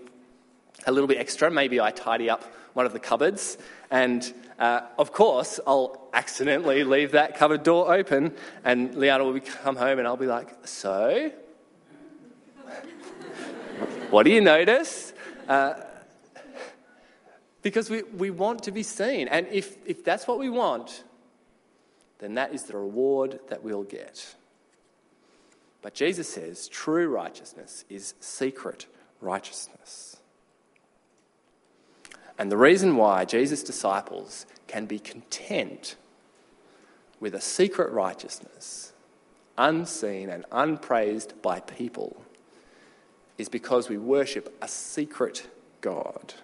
a 0.86 0.92
little 0.92 1.08
bit 1.08 1.18
extra. 1.18 1.50
Maybe 1.50 1.80
I 1.80 1.90
tidy 1.90 2.30
up 2.30 2.44
one 2.72 2.86
of 2.86 2.92
the 2.92 2.98
cupboards, 2.98 3.56
and 3.90 4.32
uh, 4.58 4.82
of 4.98 5.12
course, 5.12 5.60
I'll 5.66 6.08
accidentally 6.12 6.84
leave 6.84 7.12
that 7.12 7.36
cupboard 7.36 7.62
door 7.62 7.92
open, 7.92 8.34
and 8.64 8.94
Liana 8.94 9.24
will 9.24 9.38
come 9.40 9.76
home, 9.76 9.98
and 9.98 10.06
I'll 10.06 10.16
be 10.16 10.26
like, 10.26 10.48
So, 10.64 11.30
what 14.10 14.24
do 14.24 14.30
you 14.30 14.40
notice? 14.40 15.12
Uh, 15.48 15.74
because 17.62 17.88
we, 17.88 18.02
we 18.02 18.30
want 18.30 18.62
to 18.64 18.70
be 18.70 18.82
seen. 18.82 19.26
And 19.26 19.46
if, 19.50 19.76
if 19.86 20.04
that's 20.04 20.28
what 20.28 20.38
we 20.38 20.50
want, 20.50 21.02
then 22.18 22.34
that 22.34 22.54
is 22.54 22.64
the 22.64 22.76
reward 22.76 23.40
that 23.48 23.64
we'll 23.64 23.82
get. 23.82 24.34
But 25.82 25.94
Jesus 25.94 26.28
says 26.28 26.68
true 26.68 27.08
righteousness 27.08 27.84
is 27.88 28.14
secret 28.20 28.86
righteousness. 29.20 30.13
And 32.38 32.50
the 32.50 32.56
reason 32.56 32.96
why 32.96 33.24
Jesus' 33.24 33.62
disciples 33.62 34.46
can 34.66 34.86
be 34.86 34.98
content 34.98 35.96
with 37.20 37.34
a 37.34 37.40
secret 37.40 37.92
righteousness, 37.92 38.92
unseen 39.56 40.28
and 40.28 40.44
unpraised 40.50 41.40
by 41.42 41.60
people, 41.60 42.22
is 43.38 43.48
because 43.48 43.88
we 43.88 43.98
worship 43.98 44.56
a 44.60 44.68
secret 44.68 45.48
God. 45.80 46.34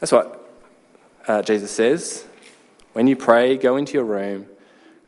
That's 0.00 0.12
what 0.12 0.48
uh, 1.26 1.42
Jesus 1.42 1.70
says. 1.70 2.24
When 2.92 3.06
you 3.06 3.16
pray, 3.16 3.56
go 3.56 3.76
into 3.76 3.94
your 3.94 4.04
room, 4.04 4.46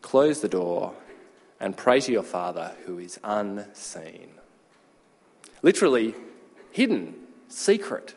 close 0.03 0.41
the 0.41 0.49
door, 0.49 0.95
and 1.61 1.77
pray 1.77 2.01
to 2.01 2.13
your 2.13 2.23
Father 2.23 2.73
who 2.87 2.99
is 2.99 3.21
unseen. 3.23 4.33
Literally, 5.63 6.15
hidden, 6.73 7.15
secret. 7.49 8.15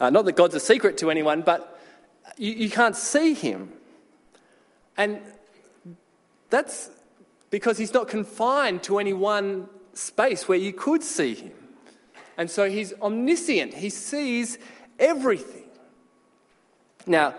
Uh, 0.00 0.10
not 0.10 0.24
that 0.24 0.36
God's 0.36 0.54
a 0.54 0.60
secret 0.60 0.98
to 0.98 1.10
anyone, 1.10 1.42
but 1.42 1.80
you, 2.36 2.52
you 2.52 2.70
can't 2.70 2.96
see 2.96 3.34
him. 3.34 3.72
And 4.96 5.20
that's 6.50 6.90
because 7.50 7.78
he's 7.78 7.94
not 7.94 8.08
confined 8.08 8.82
to 8.84 8.98
any 8.98 9.12
one 9.12 9.68
space 9.94 10.48
where 10.48 10.58
you 10.58 10.72
could 10.72 11.02
see 11.02 11.34
him. 11.34 11.52
And 12.36 12.50
so 12.50 12.68
he's 12.68 12.92
omniscient, 12.94 13.74
he 13.74 13.90
sees 13.90 14.58
everything. 14.98 15.68
Now, 17.06 17.34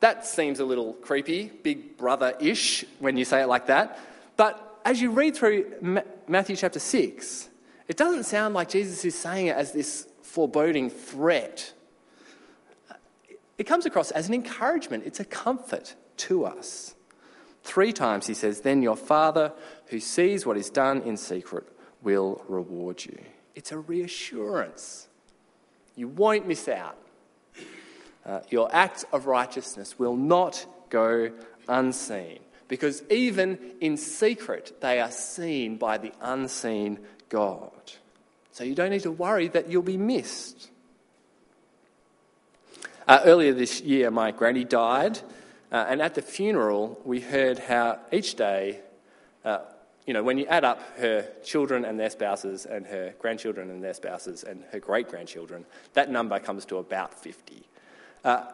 that 0.00 0.26
seems 0.26 0.60
a 0.60 0.64
little 0.64 0.92
creepy, 0.94 1.50
big 1.62 1.96
brother 1.96 2.34
ish, 2.40 2.84
when 2.98 3.16
you 3.16 3.24
say 3.24 3.42
it 3.42 3.46
like 3.46 3.66
that. 3.66 3.98
But 4.36 4.80
as 4.84 5.00
you 5.00 5.10
read 5.10 5.36
through 5.36 6.00
Matthew 6.28 6.56
chapter 6.56 6.78
6, 6.78 7.48
it 7.88 7.96
doesn't 7.96 8.24
sound 8.24 8.54
like 8.54 8.68
Jesus 8.68 9.04
is 9.04 9.14
saying 9.14 9.46
it 9.46 9.56
as 9.56 9.72
this 9.72 10.06
foreboding 10.22 10.90
threat. 10.90 11.72
It 13.58 13.64
comes 13.64 13.86
across 13.86 14.10
as 14.10 14.28
an 14.28 14.34
encouragement, 14.34 15.04
it's 15.06 15.20
a 15.20 15.24
comfort 15.24 15.94
to 16.18 16.44
us. 16.44 16.94
Three 17.62 17.92
times 17.92 18.26
he 18.26 18.34
says, 18.34 18.60
Then 18.60 18.82
your 18.82 18.96
Father 18.96 19.52
who 19.86 20.00
sees 20.00 20.44
what 20.44 20.56
is 20.56 20.70
done 20.70 21.02
in 21.02 21.16
secret 21.16 21.64
will 22.02 22.42
reward 22.48 23.04
you. 23.04 23.18
It's 23.54 23.72
a 23.72 23.78
reassurance. 23.78 25.08
You 25.96 26.08
won't 26.08 26.46
miss 26.46 26.68
out. 26.68 26.98
Uh, 28.26 28.40
your 28.50 28.74
acts 28.74 29.04
of 29.12 29.26
righteousness 29.26 29.98
will 29.98 30.16
not 30.16 30.66
go 30.90 31.30
unseen 31.68 32.38
because 32.68 33.02
even 33.10 33.58
in 33.80 33.96
secret, 33.96 34.80
they 34.80 35.00
are 35.00 35.10
seen 35.10 35.76
by 35.76 35.98
the 35.98 36.12
unseen 36.20 36.98
God. 37.28 37.70
So 38.50 38.64
you 38.64 38.74
don't 38.74 38.90
need 38.90 39.02
to 39.02 39.10
worry 39.10 39.48
that 39.48 39.68
you'll 39.70 39.82
be 39.82 39.96
missed. 39.96 40.70
Uh, 43.06 43.20
earlier 43.26 43.52
this 43.52 43.82
year, 43.82 44.10
my 44.10 44.30
granny 44.30 44.64
died, 44.64 45.18
uh, 45.70 45.84
and 45.90 46.00
at 46.00 46.14
the 46.14 46.22
funeral, 46.22 46.98
we 47.04 47.20
heard 47.20 47.58
how 47.58 47.98
each 48.10 48.34
day, 48.34 48.80
uh, 49.44 49.58
you 50.06 50.14
know, 50.14 50.22
when 50.22 50.38
you 50.38 50.46
add 50.46 50.64
up 50.64 50.80
her 50.96 51.28
children 51.44 51.84
and 51.84 52.00
their 52.00 52.08
spouses, 52.08 52.64
and 52.64 52.86
her 52.86 53.14
grandchildren 53.18 53.68
and 53.68 53.84
their 53.84 53.92
spouses, 53.92 54.42
and 54.42 54.64
her 54.72 54.78
great 54.78 55.10
grandchildren, 55.10 55.66
that 55.92 56.10
number 56.10 56.38
comes 56.38 56.64
to 56.64 56.78
about 56.78 57.12
50. 57.12 57.68
Uh, 58.24 58.46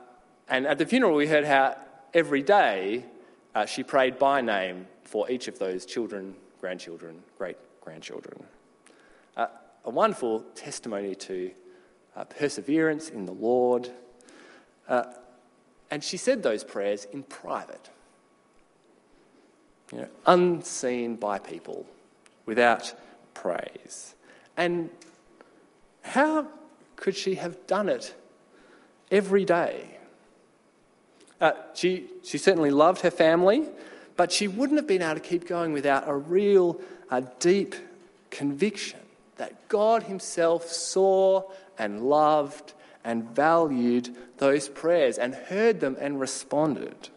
and 0.49 0.66
at 0.66 0.78
the 0.78 0.87
funeral, 0.87 1.14
we 1.14 1.28
heard 1.28 1.45
how 1.45 1.76
every 2.12 2.42
day 2.42 3.04
uh, 3.54 3.66
she 3.66 3.85
prayed 3.85 4.19
by 4.19 4.40
name 4.40 4.88
for 5.04 5.30
each 5.30 5.47
of 5.47 5.61
those 5.61 5.87
children, 5.87 6.35
grandchildren, 6.61 7.23
great 7.38 7.57
grandchildren. 7.80 8.42
Uh, 9.37 9.47
a 9.85 9.90
wonderful 9.90 10.40
testimony 10.57 11.14
to 11.14 11.52
perseverance 12.37 13.11
in 13.11 13.25
the 13.26 13.33
Lord 13.33 13.88
uh, 14.91 15.05
and 15.91 16.05
she 16.05 16.17
said 16.17 16.43
those 16.43 16.65
prayers 16.65 17.07
in 17.13 17.23
private, 17.23 17.89
you 19.93 19.99
know, 19.99 20.09
unseen 20.27 21.17
by 21.17 21.39
people, 21.39 21.87
without 22.45 22.93
praise. 23.33 24.15
And 24.57 24.91
how 26.03 26.49
could 26.97 27.17
she 27.17 27.37
have 27.37 27.67
done 27.67 27.89
it 27.89 28.15
every 29.11 29.45
day? 29.45 29.97
Uh, 31.41 31.53
she, 31.75 32.07
she 32.23 32.37
certainly 32.37 32.71
loved 32.71 33.01
her 33.01 33.11
family, 33.11 33.67
but 34.17 34.31
she 34.31 34.49
wouldn't 34.49 34.79
have 34.79 34.89
been 34.89 35.03
able 35.03 35.15
to 35.15 35.21
keep 35.21 35.47
going 35.47 35.73
without 35.73 36.09
a 36.09 36.15
real, 36.15 36.79
a 37.11 37.23
deep 37.39 37.75
conviction 38.31 39.01
that 39.37 39.69
God 39.69 40.03
Himself 40.03 40.67
saw 40.69 41.45
and 41.79 42.03
loved 42.03 42.75
and 43.04 43.25
valued 43.30 44.14
those 44.38 44.69
prayers 44.69 45.19
and 45.19 45.35
heard 45.35 45.80
them 45.80 45.97
and 46.00 46.21
responded. 46.21 47.09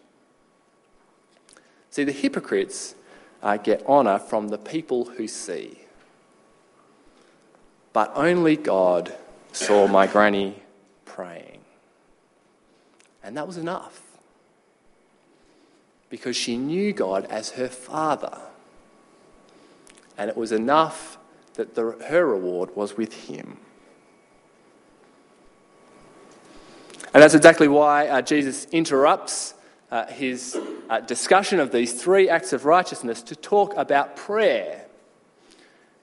See, 1.89 2.03
the 2.03 2.11
hypocrites 2.11 2.95
uh, 3.41 3.57
get 3.57 3.85
honour 3.85 4.17
from 4.17 4.47
the 4.47 4.57
people 4.57 5.05
who 5.05 5.27
see. 5.27 5.79
But 7.91 8.11
only 8.15 8.55
God 8.55 9.13
saw 9.51 9.87
my 9.87 10.07
granny 10.07 10.63
praying. 11.05 11.59
And 13.21 13.37
that 13.37 13.45
was 13.45 13.57
enough. 13.57 14.01
Because 16.09 16.35
she 16.35 16.57
knew 16.57 16.93
God 16.93 17.25
as 17.25 17.51
her 17.51 17.67
father. 17.67 18.39
And 20.17 20.29
it 20.29 20.37
was 20.37 20.51
enough 20.51 21.17
that 21.53 21.75
the, 21.75 21.91
her 22.07 22.25
reward 22.25 22.75
was 22.75 22.97
with 22.97 23.27
him. 23.27 23.57
And 27.13 27.21
that's 27.21 27.35
exactly 27.35 27.67
why 27.67 28.07
uh, 28.07 28.21
Jesus 28.21 28.65
interrupts 28.71 29.53
uh, 29.91 30.07
his 30.07 30.57
uh, 30.89 30.99
discussion 31.01 31.59
of 31.59 31.71
these 31.71 31.93
three 32.01 32.27
acts 32.27 32.53
of 32.53 32.65
righteousness 32.65 33.21
to 33.23 33.35
talk 33.35 33.75
about 33.77 34.15
prayer. 34.15 34.85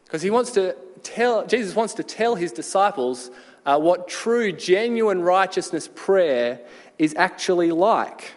Because 0.05 0.23
he 0.23 0.31
wants 0.31 0.53
to 0.53 0.77
tell, 1.03 1.45
Jesus 1.47 1.75
wants 1.75 1.95
to 1.95 2.05
tell 2.05 2.37
his 2.37 2.53
disciples 2.53 3.33
uh, 3.67 3.79
what 3.79 4.07
true, 4.07 4.53
genuine 4.53 5.21
righteousness 5.21 5.89
prayer 5.93 6.61
is 6.97 7.13
actually 7.17 7.73
like. 7.73 8.35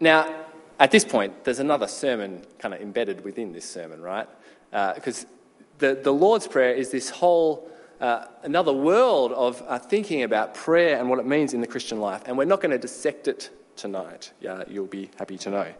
Now, 0.00 0.46
at 0.80 0.90
this 0.90 1.04
point, 1.04 1.44
there's 1.44 1.60
another 1.60 1.86
sermon 1.86 2.42
kind 2.58 2.74
of 2.74 2.80
embedded 2.80 3.22
within 3.22 3.52
this 3.52 3.64
sermon, 3.68 4.02
right? 4.02 4.28
Because 4.70 5.24
uh, 5.24 5.28
the, 5.78 5.94
the 6.02 6.12
Lord's 6.12 6.48
Prayer 6.48 6.74
is 6.74 6.90
this 6.90 7.08
whole 7.08 7.70
uh, 8.00 8.26
another 8.42 8.72
world 8.72 9.32
of 9.32 9.62
uh, 9.66 9.78
thinking 9.78 10.22
about 10.22 10.54
prayer 10.54 10.98
and 10.98 11.08
what 11.08 11.18
it 11.18 11.26
means 11.26 11.54
in 11.54 11.60
the 11.60 11.66
Christian 11.66 12.00
life. 12.00 12.22
And 12.26 12.36
we're 12.36 12.44
not 12.44 12.60
going 12.60 12.72
to 12.72 12.78
dissect 12.78 13.28
it 13.28 13.50
tonight. 13.76 14.32
Yeah, 14.40 14.64
you'll 14.68 14.86
be 14.86 15.10
happy 15.18 15.38
to 15.38 15.50
know. 15.50 15.74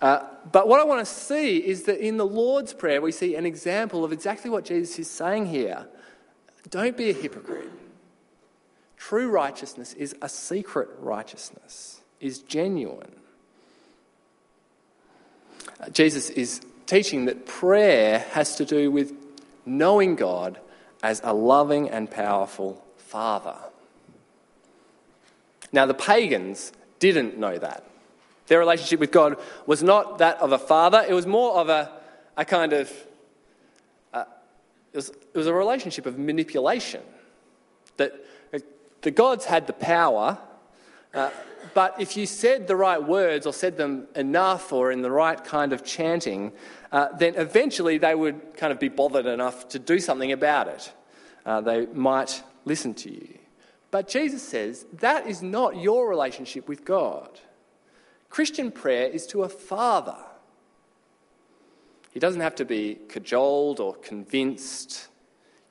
Uh, 0.00 0.26
but 0.50 0.68
what 0.68 0.80
I 0.80 0.84
want 0.84 1.06
to 1.06 1.12
see 1.12 1.58
is 1.58 1.84
that 1.84 2.04
in 2.04 2.16
the 2.16 2.26
Lord's 2.26 2.74
Prayer, 2.74 3.00
we 3.00 3.12
see 3.12 3.36
an 3.36 3.46
example 3.46 4.04
of 4.04 4.12
exactly 4.12 4.50
what 4.50 4.64
Jesus 4.64 4.98
is 4.98 5.10
saying 5.10 5.46
here. 5.46 5.86
Don't 6.70 6.96
be 6.96 7.10
a 7.10 7.12
hypocrite. 7.12 7.70
True 8.96 9.30
righteousness 9.30 9.92
is 9.94 10.16
a 10.22 10.28
secret 10.28 10.88
righteousness, 10.98 12.00
is 12.20 12.38
genuine. 12.38 13.12
Uh, 15.80 15.90
Jesus 15.90 16.30
is 16.30 16.60
teaching 16.86 17.26
that 17.26 17.46
prayer 17.46 18.20
has 18.30 18.56
to 18.56 18.64
do 18.64 18.90
with 18.90 19.12
knowing 19.66 20.16
God 20.16 20.58
as 21.04 21.20
a 21.22 21.34
loving 21.34 21.90
and 21.90 22.10
powerful 22.10 22.82
Father. 22.96 23.56
Now, 25.70 25.84
the 25.84 25.92
pagans 25.92 26.72
didn't 26.98 27.36
know 27.36 27.58
that. 27.58 27.84
Their 28.46 28.58
relationship 28.58 29.00
with 29.00 29.12
God 29.12 29.36
was 29.66 29.82
not 29.82 30.16
that 30.18 30.38
of 30.38 30.52
a 30.52 30.58
father, 30.58 31.04
it 31.06 31.12
was 31.12 31.26
more 31.26 31.56
of 31.56 31.68
a, 31.68 31.92
a 32.38 32.46
kind 32.46 32.72
of, 32.72 32.90
uh, 34.14 34.24
it, 34.94 34.96
was, 34.96 35.10
it 35.10 35.36
was 35.36 35.46
a 35.46 35.52
relationship 35.52 36.06
of 36.06 36.18
manipulation. 36.18 37.02
That 37.98 38.14
the 39.02 39.10
gods 39.10 39.44
had 39.44 39.66
the 39.66 39.74
power, 39.74 40.38
uh, 41.12 41.30
but 41.74 42.00
if 42.00 42.16
you 42.16 42.24
said 42.24 42.66
the 42.66 42.76
right 42.76 43.02
words 43.02 43.46
or 43.46 43.52
said 43.52 43.76
them 43.76 44.06
enough 44.16 44.72
or 44.72 44.90
in 44.90 45.02
the 45.02 45.10
right 45.10 45.42
kind 45.44 45.74
of 45.74 45.84
chanting, 45.84 46.52
uh, 46.94 47.08
then 47.18 47.34
eventually 47.34 47.98
they 47.98 48.14
would 48.14 48.56
kind 48.56 48.72
of 48.72 48.78
be 48.78 48.88
bothered 48.88 49.26
enough 49.26 49.68
to 49.68 49.80
do 49.80 49.98
something 49.98 50.30
about 50.30 50.68
it. 50.68 50.92
Uh, 51.44 51.60
they 51.60 51.86
might 51.86 52.40
listen 52.64 52.94
to 52.94 53.12
you. 53.12 53.36
But 53.90 54.06
Jesus 54.06 54.44
says 54.44 54.86
that 55.00 55.26
is 55.26 55.42
not 55.42 55.76
your 55.76 56.08
relationship 56.08 56.68
with 56.68 56.84
God. 56.84 57.40
Christian 58.30 58.70
prayer 58.70 59.08
is 59.08 59.26
to 59.26 59.42
a 59.42 59.48
father. 59.48 60.18
He 62.12 62.20
doesn't 62.20 62.40
have 62.40 62.54
to 62.54 62.64
be 62.64 63.00
cajoled 63.08 63.80
or 63.80 63.96
convinced. 63.96 65.08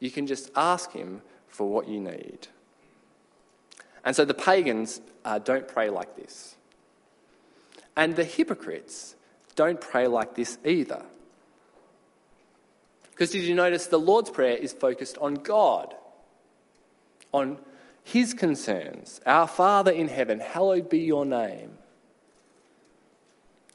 You 0.02 0.12
can 0.12 0.28
just 0.28 0.52
ask 0.58 0.92
him 0.92 1.22
for 1.48 1.70
what 1.70 1.88
you 1.88 2.02
need. 2.02 2.50
And 4.04 4.14
so 4.14 4.26
the 4.26 4.34
pagans 4.34 5.00
uh, 5.24 5.40
don't 5.40 5.70
pray 5.70 5.90
like 5.90 6.18
this. 6.18 6.56
And 7.96 8.18
the 8.18 8.26
hypocrites 8.26 9.16
don't 9.54 9.80
pray 9.80 10.08
like 10.08 10.36
this 10.36 10.58
either. 10.66 11.04
Because 13.12 13.32
did 13.32 13.44
you 13.44 13.56
notice 13.56 13.88
the 13.88 14.00
Lord's 14.00 14.30
Prayer 14.30 14.58
is 14.58 14.74
focused 14.74 15.18
on 15.20 15.36
God, 15.36 15.94
on 17.32 17.58
His 18.04 18.34
concerns. 18.34 19.22
Our 19.26 19.48
Father 19.48 19.92
in 19.92 20.08
heaven, 20.08 20.39
hallowed 20.39 20.89
be 20.89 21.00
your 21.00 21.26
name. 21.26 21.72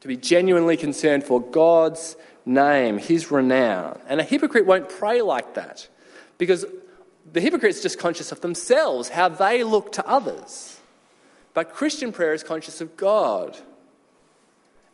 To 0.00 0.08
be 0.08 0.16
genuinely 0.16 0.76
concerned 0.76 1.24
for 1.24 1.40
God's 1.40 2.16
name, 2.44 2.98
His 2.98 3.30
renown. 3.30 4.00
And 4.08 4.20
a 4.20 4.24
hypocrite 4.24 4.66
won't 4.66 4.88
pray 4.88 5.22
like 5.22 5.54
that 5.54 5.88
because 6.36 6.64
the 7.32 7.40
hypocrite's 7.40 7.82
just 7.82 7.98
conscious 7.98 8.32
of 8.32 8.40
themselves, 8.40 9.10
how 9.10 9.28
they 9.28 9.62
look 9.64 9.92
to 9.92 10.06
others. 10.06 10.80
But 11.54 11.74
Christian 11.74 12.12
prayer 12.12 12.34
is 12.34 12.42
conscious 12.42 12.80
of 12.80 12.96
God, 12.96 13.56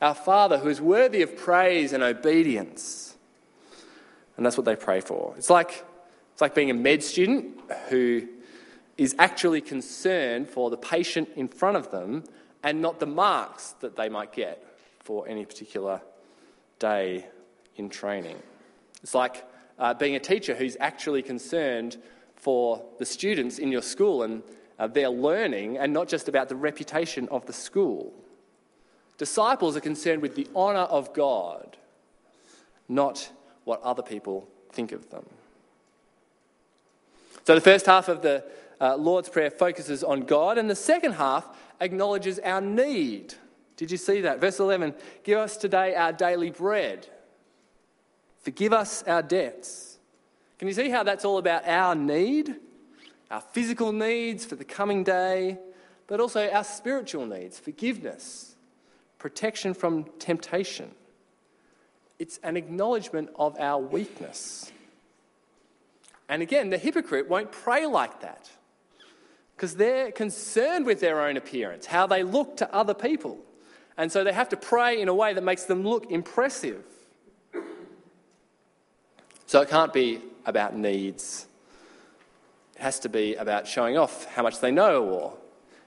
our 0.05 0.14
Father 0.14 0.59
who 0.59 0.69
is 0.69 0.83
worthy 0.83 1.23
of 1.23 1.35
praise 1.35 1.95
and 1.95 2.03
obedience. 2.03 3.17
And 4.37 4.45
that's 4.45 4.59
what 4.59 4.67
they 4.67 4.77
pray 4.77 5.01
for. 5.01 5.35
It's 5.38 5.49
like, 5.49 5.83
it's 6.33 6.43
like 6.43 6.55
being 6.55 6.71
a 6.71 6.75
med 6.75 7.03
student 7.03 7.59
who 7.88 8.29
is 8.99 9.17
actually 9.19 9.62
concerned 9.62 10.49
for 10.51 10.69
the 10.69 10.77
patient 10.77 11.31
in 11.37 11.49
front 11.49 11.79
of 11.79 11.90
them 11.90 12.23
and 12.62 12.83
not 12.83 13.01
the 13.01 13.07
marks 13.07 13.71
that 13.81 13.97
they 13.97 14.11
might 14.11 14.31
get 14.33 14.62
for 15.01 15.27
any 15.27 15.47
particular 15.47 16.03
day 16.79 17.27
in 17.77 17.88
training. 17.88 18.37
It's 19.03 19.14
like 19.14 19.43
uh, 19.79 19.95
being 19.95 20.17
a 20.17 20.21
teacher 20.21 20.55
who's 20.55 20.77
actually 20.81 21.23
concerned 21.23 21.97
for 22.37 22.85
the 22.99 23.07
students 23.07 23.59
in 23.59 23.73
your 23.73 23.83
school 23.83 24.23
and, 24.23 24.43
uh, 24.79 24.87
their 24.87 25.09
learning 25.09 25.79
and 25.79 25.95
not 25.95 26.09
just 26.09 26.29
about 26.29 26.51
the 26.51 26.57
reputation 26.57 27.27
of 27.31 27.47
the 27.47 27.55
school. 27.55 28.12
Disciples 29.18 29.77
are 29.77 29.81
concerned 29.81 30.22
with 30.22 30.35
the 30.35 30.48
honour 30.55 30.81
of 30.81 31.14
God, 31.14 31.77
not 32.88 33.31
what 33.64 33.83
other 33.83 34.03
people 34.03 34.48
think 34.72 34.92
of 34.92 35.11
them. 35.11 35.24
So 37.44 37.55
the 37.55 37.61
first 37.61 37.87
half 37.87 38.09
of 38.09 38.22
the 38.22 38.44
uh, 38.81 38.96
Lord's 38.96 39.29
Prayer 39.29 39.50
focuses 39.50 40.03
on 40.03 40.22
God, 40.22 40.59
and 40.59 40.68
the 40.68 40.74
second 40.74 41.12
half 41.12 41.46
acknowledges 41.81 42.38
our 42.40 42.61
need. 42.61 43.35
Did 43.77 43.90
you 43.90 43.96
see 43.96 44.22
that? 44.22 44.40
Verse 44.40 44.59
11 44.59 44.94
Give 45.22 45.38
us 45.38 45.57
today 45.57 45.94
our 45.94 46.12
daily 46.12 46.50
bread. 46.50 47.07
Forgive 48.40 48.72
us 48.72 49.03
our 49.05 49.22
debts. 49.22 49.98
Can 50.59 50.68
you 50.68 50.74
see 50.74 50.90
how 50.90 51.03
that's 51.03 51.24
all 51.24 51.38
about 51.38 51.66
our 51.66 51.94
need? 51.94 52.57
Our 53.31 53.40
physical 53.40 53.92
needs 53.92 54.44
for 54.44 54.57
the 54.57 54.64
coming 54.64 55.03
day, 55.03 55.59
but 56.07 56.20
also 56.20 56.48
our 56.50 56.64
spiritual 56.64 57.27
needs 57.27 57.59
forgiveness, 57.59 58.54
protection 59.25 59.73
from 59.73 60.05
temptation. 60.19 60.91
It's 62.19 62.39
an 62.43 62.59
acknowledgement 62.59 63.31
of 63.37 63.59
our 63.59 63.81
weakness. 63.81 64.71
And 66.29 66.43
again, 66.43 66.69
the 66.69 66.77
hypocrite 66.77 67.27
won't 67.27 67.51
pray 67.51 67.87
like 67.87 68.21
that 68.21 68.51
because 69.57 69.77
they're 69.77 70.13
concerned 70.13 70.85
with 70.85 71.01
their 71.01 71.23
own 71.23 71.39
appearance, 71.39 71.87
how 71.87 72.07
they 72.07 72.23
look 72.23 72.59
to 72.59 72.71
other 72.71 72.93
people. 72.93 73.39
And 73.97 74.13
so 74.13 74.25
they 74.25 74.33
have 74.35 74.51
to 74.51 74.59
pray 74.59 75.01
in 75.01 75.09
a 75.09 75.15
way 75.15 75.33
that 75.33 75.43
makes 75.43 75.65
them 75.65 75.85
look 75.85 76.11
impressive. 76.11 76.85
So 79.47 79.63
it 79.63 79.71
can't 79.71 79.95
be 79.95 80.21
about 80.45 80.77
needs. 80.77 81.47
It 82.77 82.83
has 82.83 82.99
to 83.01 83.09
be 83.09 83.37
about 83.37 83.67
showing 83.67 83.97
off 83.97 84.27
how 84.35 84.43
much 84.43 84.61
they 84.61 84.71
know 84.71 85.03
or 85.05 85.39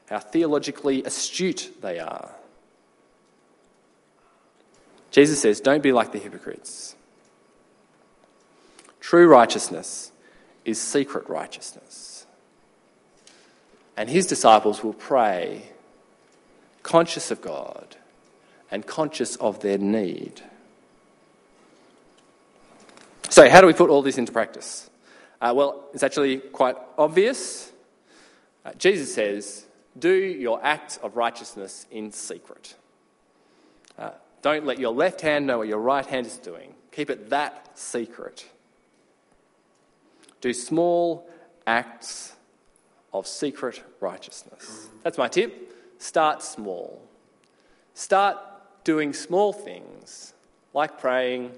how 0.10 0.18
theologically 0.18 1.04
astute 1.04 1.72
they 1.82 2.00
are. 2.00 2.32
Jesus 5.18 5.42
says, 5.42 5.60
Don't 5.62 5.82
be 5.82 5.92
like 5.92 6.12
the 6.12 6.20
hypocrites. 6.20 6.96
True 9.00 9.28
righteousness 9.28 10.12
is 10.64 10.80
secret 10.80 11.28
righteousness. 11.28 12.28
And 13.98 14.12
his 14.12 14.28
disciples 14.28 14.84
will 14.84 14.94
pray 14.94 15.70
conscious 16.84 17.32
of 17.32 17.42
God 17.42 17.96
and 18.70 18.86
conscious 18.86 19.36
of 19.38 19.60
their 19.62 19.80
need. 19.80 20.44
So, 23.30 23.50
how 23.50 23.60
do 23.60 23.66
we 23.66 23.74
put 23.74 23.90
all 23.90 24.04
this 24.04 24.20
into 24.20 24.32
practice? 24.32 24.88
Uh, 25.42 25.52
well, 25.56 25.86
it's 25.96 26.04
actually 26.04 26.38
quite 26.38 26.76
obvious. 26.96 27.72
Uh, 28.64 28.74
Jesus 28.78 29.16
says, 29.16 29.66
Do 29.98 30.14
your 30.14 30.64
acts 30.64 30.98
of 30.98 31.18
righteousness 31.18 31.88
in 31.90 32.12
secret. 32.12 32.76
Uh, 33.98 34.12
don't 34.48 34.66
let 34.66 34.80
your 34.80 34.94
left 34.94 35.20
hand 35.20 35.46
know 35.46 35.58
what 35.58 35.68
your 35.68 35.80
right 35.80 36.06
hand 36.06 36.26
is 36.26 36.38
doing. 36.38 36.74
Keep 36.94 37.10
it 37.10 37.30
that 37.32 37.78
secret. 37.78 38.46
Do 40.40 40.54
small 40.54 41.30
acts 41.66 42.34
of 43.12 43.28
secret 43.28 43.84
righteousness. 44.00 44.88
That's 45.04 45.18
my 45.18 45.28
tip. 45.28 45.52
Start 46.00 46.42
small. 46.42 47.02
Start 47.94 48.38
doing 48.86 49.12
small 49.12 49.52
things 49.52 50.34
like 50.74 50.98
praying, 50.98 51.52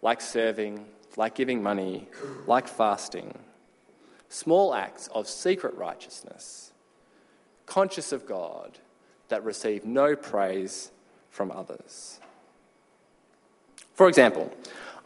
like 0.00 0.22
serving, 0.22 0.86
like 1.16 1.34
giving 1.34 1.62
money, 1.62 2.08
like 2.46 2.68
fasting. 2.68 3.36
Small 4.30 4.74
acts 4.74 5.08
of 5.08 5.28
secret 5.28 5.74
righteousness, 5.74 6.72
conscious 7.66 8.12
of 8.12 8.24
God, 8.24 8.78
that 9.28 9.44
receive 9.44 9.84
no 9.84 10.16
praise 10.16 10.90
from 11.30 11.50
others. 11.50 12.20
For 13.94 14.08
example, 14.08 14.52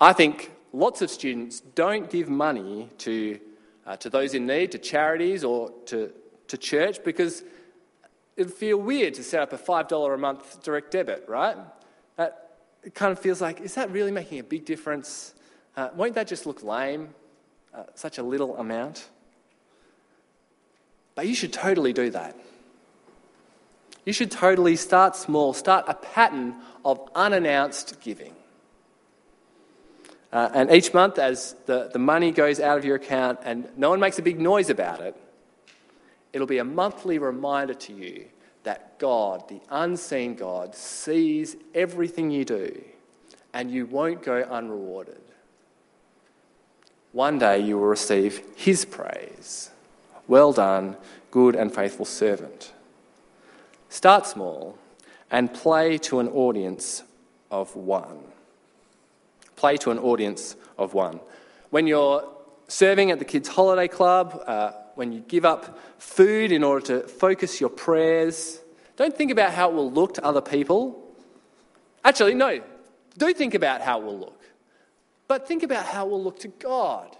I 0.00 0.12
think 0.12 0.52
lots 0.72 1.02
of 1.02 1.10
students 1.10 1.60
don't 1.60 2.10
give 2.10 2.28
money 2.28 2.88
to, 2.98 3.38
uh, 3.86 3.96
to 3.96 4.10
those 4.10 4.34
in 4.34 4.46
need, 4.46 4.72
to 4.72 4.78
charities, 4.78 5.44
or 5.44 5.70
to, 5.86 6.12
to 6.48 6.58
church 6.58 7.02
because 7.04 7.42
it'd 8.36 8.52
feel 8.52 8.78
weird 8.78 9.14
to 9.14 9.22
set 9.22 9.40
up 9.40 9.52
a 9.52 9.58
$5 9.58 10.14
a 10.14 10.18
month 10.18 10.62
direct 10.62 10.90
debit, 10.90 11.24
right? 11.28 11.56
That, 12.16 12.58
it 12.82 12.94
kind 12.94 13.12
of 13.12 13.18
feels 13.18 13.40
like, 13.40 13.60
is 13.60 13.74
that 13.74 13.90
really 13.90 14.10
making 14.10 14.38
a 14.38 14.44
big 14.44 14.64
difference? 14.64 15.34
Uh, 15.76 15.88
won't 15.94 16.14
that 16.14 16.26
just 16.26 16.46
look 16.46 16.62
lame? 16.62 17.14
Uh, 17.74 17.84
such 17.94 18.18
a 18.18 18.22
little 18.22 18.56
amount? 18.58 19.08
But 21.14 21.26
you 21.26 21.34
should 21.34 21.52
totally 21.52 21.92
do 21.92 22.10
that. 22.10 22.36
You 24.04 24.12
should 24.12 24.30
totally 24.30 24.76
start 24.76 25.14
small, 25.16 25.52
start 25.52 25.84
a 25.88 25.94
pattern 25.94 26.56
of 26.84 27.08
unannounced 27.14 28.00
giving. 28.00 28.34
Uh, 30.32 30.48
and 30.54 30.70
each 30.70 30.94
month, 30.94 31.18
as 31.18 31.54
the, 31.66 31.90
the 31.92 31.98
money 31.98 32.30
goes 32.32 32.58
out 32.58 32.78
of 32.78 32.84
your 32.84 32.96
account 32.96 33.38
and 33.44 33.68
no 33.76 33.90
one 33.90 34.00
makes 34.00 34.18
a 34.18 34.22
big 34.22 34.40
noise 34.40 34.70
about 34.70 35.00
it, 35.00 35.14
it'll 36.32 36.46
be 36.46 36.58
a 36.58 36.64
monthly 36.64 37.18
reminder 37.18 37.74
to 37.74 37.92
you 37.92 38.26
that 38.64 38.98
God, 38.98 39.48
the 39.48 39.60
unseen 39.70 40.34
God, 40.34 40.74
sees 40.74 41.56
everything 41.74 42.30
you 42.30 42.44
do 42.44 42.82
and 43.52 43.70
you 43.70 43.86
won't 43.86 44.22
go 44.22 44.42
unrewarded. 44.42 45.20
One 47.12 47.38
day 47.38 47.58
you 47.58 47.76
will 47.76 47.86
receive 47.86 48.42
His 48.56 48.86
praise. 48.86 49.70
Well 50.26 50.52
done, 50.52 50.96
good 51.30 51.54
and 51.54 51.74
faithful 51.74 52.06
servant. 52.06 52.72
Start 53.92 54.26
small 54.26 54.78
and 55.30 55.52
play 55.52 55.98
to 55.98 56.18
an 56.18 56.28
audience 56.28 57.02
of 57.50 57.76
one. 57.76 58.20
Play 59.54 59.76
to 59.76 59.90
an 59.90 59.98
audience 59.98 60.56
of 60.78 60.94
one. 60.94 61.20
When 61.68 61.86
you're 61.86 62.26
serving 62.68 63.10
at 63.10 63.18
the 63.18 63.26
kids' 63.26 63.48
holiday 63.48 63.88
club, 63.88 64.44
uh, 64.46 64.72
when 64.94 65.12
you 65.12 65.20
give 65.20 65.44
up 65.44 65.78
food 65.98 66.52
in 66.52 66.64
order 66.64 66.86
to 66.86 67.06
focus 67.06 67.60
your 67.60 67.68
prayers, 67.68 68.62
don't 68.96 69.14
think 69.14 69.30
about 69.30 69.52
how 69.52 69.68
it 69.68 69.74
will 69.74 69.92
look 69.92 70.14
to 70.14 70.24
other 70.24 70.40
people. 70.40 71.14
Actually, 72.02 72.32
no, 72.32 72.62
do 73.18 73.34
think 73.34 73.52
about 73.52 73.82
how 73.82 74.00
it 74.00 74.06
will 74.06 74.18
look. 74.18 74.42
But 75.28 75.46
think 75.46 75.62
about 75.62 75.84
how 75.84 76.06
it 76.06 76.10
will 76.10 76.24
look 76.24 76.38
to 76.40 76.48
God. 76.48 77.14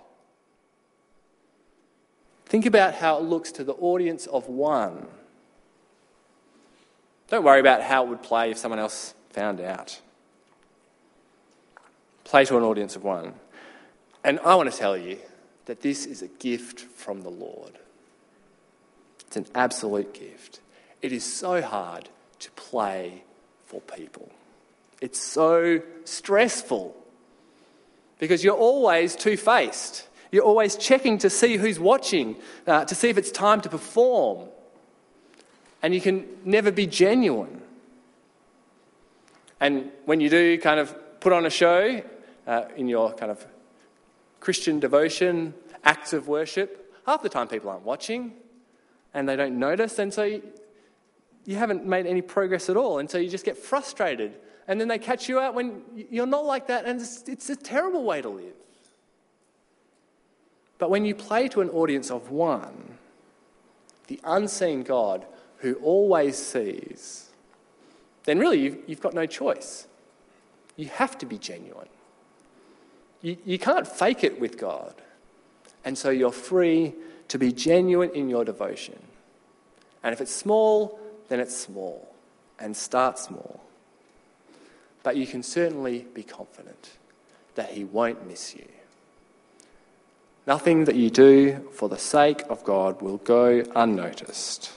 Think 2.46 2.64
about 2.64 2.94
how 2.94 3.18
it 3.18 3.24
looks 3.24 3.52
to 3.52 3.62
the 3.62 3.74
audience 3.74 4.26
of 4.26 4.48
one. 4.48 5.06
Don't 7.32 7.44
worry 7.44 7.60
about 7.60 7.80
how 7.82 8.04
it 8.04 8.10
would 8.10 8.22
play 8.22 8.50
if 8.50 8.58
someone 8.58 8.78
else 8.78 9.14
found 9.30 9.58
out. 9.58 9.98
Play 12.24 12.44
to 12.44 12.58
an 12.58 12.62
audience 12.62 12.94
of 12.94 13.04
one. 13.04 13.32
And 14.22 14.38
I 14.40 14.54
want 14.54 14.70
to 14.70 14.76
tell 14.76 14.98
you 14.98 15.16
that 15.64 15.80
this 15.80 16.04
is 16.04 16.20
a 16.20 16.28
gift 16.28 16.80
from 16.80 17.22
the 17.22 17.30
Lord. 17.30 17.72
It's 19.26 19.38
an 19.38 19.46
absolute 19.54 20.12
gift. 20.12 20.60
It 21.00 21.10
is 21.10 21.24
so 21.24 21.62
hard 21.62 22.10
to 22.40 22.50
play 22.50 23.24
for 23.64 23.80
people. 23.80 24.30
It's 25.00 25.18
so 25.18 25.80
stressful 26.04 26.94
because 28.18 28.44
you're 28.44 28.54
always 28.54 29.16
two 29.16 29.38
faced. 29.38 30.06
You're 30.32 30.44
always 30.44 30.76
checking 30.76 31.16
to 31.16 31.30
see 31.30 31.56
who's 31.56 31.80
watching, 31.80 32.36
uh, 32.66 32.84
to 32.84 32.94
see 32.94 33.08
if 33.08 33.16
it's 33.16 33.30
time 33.30 33.62
to 33.62 33.70
perform. 33.70 34.50
And 35.82 35.94
you 35.94 36.00
can 36.00 36.26
never 36.44 36.70
be 36.70 36.86
genuine. 36.86 37.60
And 39.60 39.90
when 40.04 40.20
you 40.20 40.28
do 40.28 40.58
kind 40.58 40.80
of 40.80 41.20
put 41.20 41.32
on 41.32 41.46
a 41.46 41.50
show 41.50 42.02
uh, 42.46 42.64
in 42.76 42.88
your 42.88 43.12
kind 43.12 43.30
of 43.30 43.46
Christian 44.40 44.80
devotion, 44.80 45.54
acts 45.84 46.12
of 46.12 46.28
worship, 46.28 46.92
half 47.06 47.22
the 47.22 47.28
time 47.28 47.48
people 47.48 47.70
aren't 47.70 47.84
watching 47.84 48.32
and 49.14 49.28
they 49.28 49.36
don't 49.36 49.58
notice, 49.58 49.98
and 49.98 50.12
so 50.12 50.24
you, 50.24 50.42
you 51.44 51.56
haven't 51.56 51.84
made 51.86 52.06
any 52.06 52.22
progress 52.22 52.68
at 52.70 52.76
all, 52.76 52.98
and 52.98 53.10
so 53.10 53.18
you 53.18 53.28
just 53.28 53.44
get 53.44 53.56
frustrated. 53.56 54.34
And 54.68 54.80
then 54.80 54.88
they 54.88 54.98
catch 54.98 55.28
you 55.28 55.38
out 55.38 55.54
when 55.54 55.82
you're 56.10 56.26
not 56.26 56.44
like 56.44 56.68
that, 56.68 56.84
and 56.86 57.00
it's, 57.00 57.28
it's 57.28 57.50
a 57.50 57.56
terrible 57.56 58.04
way 58.04 58.22
to 58.22 58.28
live. 58.28 58.54
But 60.78 60.90
when 60.90 61.04
you 61.04 61.14
play 61.14 61.48
to 61.48 61.60
an 61.60 61.70
audience 61.70 62.10
of 62.10 62.30
one, 62.30 62.98
the 64.06 64.18
unseen 64.24 64.82
God 64.82 65.26
who 65.62 65.74
always 65.74 66.36
sees, 66.36 67.30
then 68.24 68.38
really 68.38 68.60
you've, 68.60 68.78
you've 68.86 69.00
got 69.00 69.14
no 69.14 69.26
choice. 69.26 69.86
You 70.76 70.86
have 70.86 71.16
to 71.18 71.26
be 71.26 71.38
genuine. 71.38 71.88
You, 73.20 73.36
you 73.44 73.58
can't 73.58 73.86
fake 73.86 74.24
it 74.24 74.40
with 74.40 74.58
God. 74.58 74.94
And 75.84 75.96
so 75.96 76.10
you're 76.10 76.32
free 76.32 76.94
to 77.28 77.38
be 77.38 77.52
genuine 77.52 78.10
in 78.10 78.28
your 78.28 78.44
devotion. 78.44 78.98
And 80.02 80.12
if 80.12 80.20
it's 80.20 80.34
small, 80.34 80.98
then 81.28 81.38
it's 81.38 81.56
small. 81.56 82.12
And 82.58 82.76
start 82.76 83.18
small. 83.20 83.62
But 85.04 85.16
you 85.16 85.28
can 85.28 85.44
certainly 85.44 86.06
be 86.12 86.24
confident 86.24 86.90
that 87.54 87.70
He 87.70 87.84
won't 87.84 88.26
miss 88.26 88.56
you. 88.56 88.66
Nothing 90.44 90.86
that 90.86 90.96
you 90.96 91.08
do 91.08 91.68
for 91.72 91.88
the 91.88 91.98
sake 91.98 92.42
of 92.48 92.64
God 92.64 93.00
will 93.00 93.18
go 93.18 93.62
unnoticed. 93.76 94.72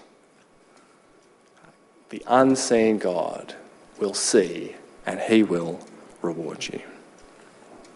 The 2.15 2.23
unseen 2.28 2.97
God 2.97 3.56
will 3.99 4.13
see 4.13 4.78
and 5.06 5.19
he 5.19 5.43
will 5.43 5.82
reward 6.21 6.65
you. 6.65 6.80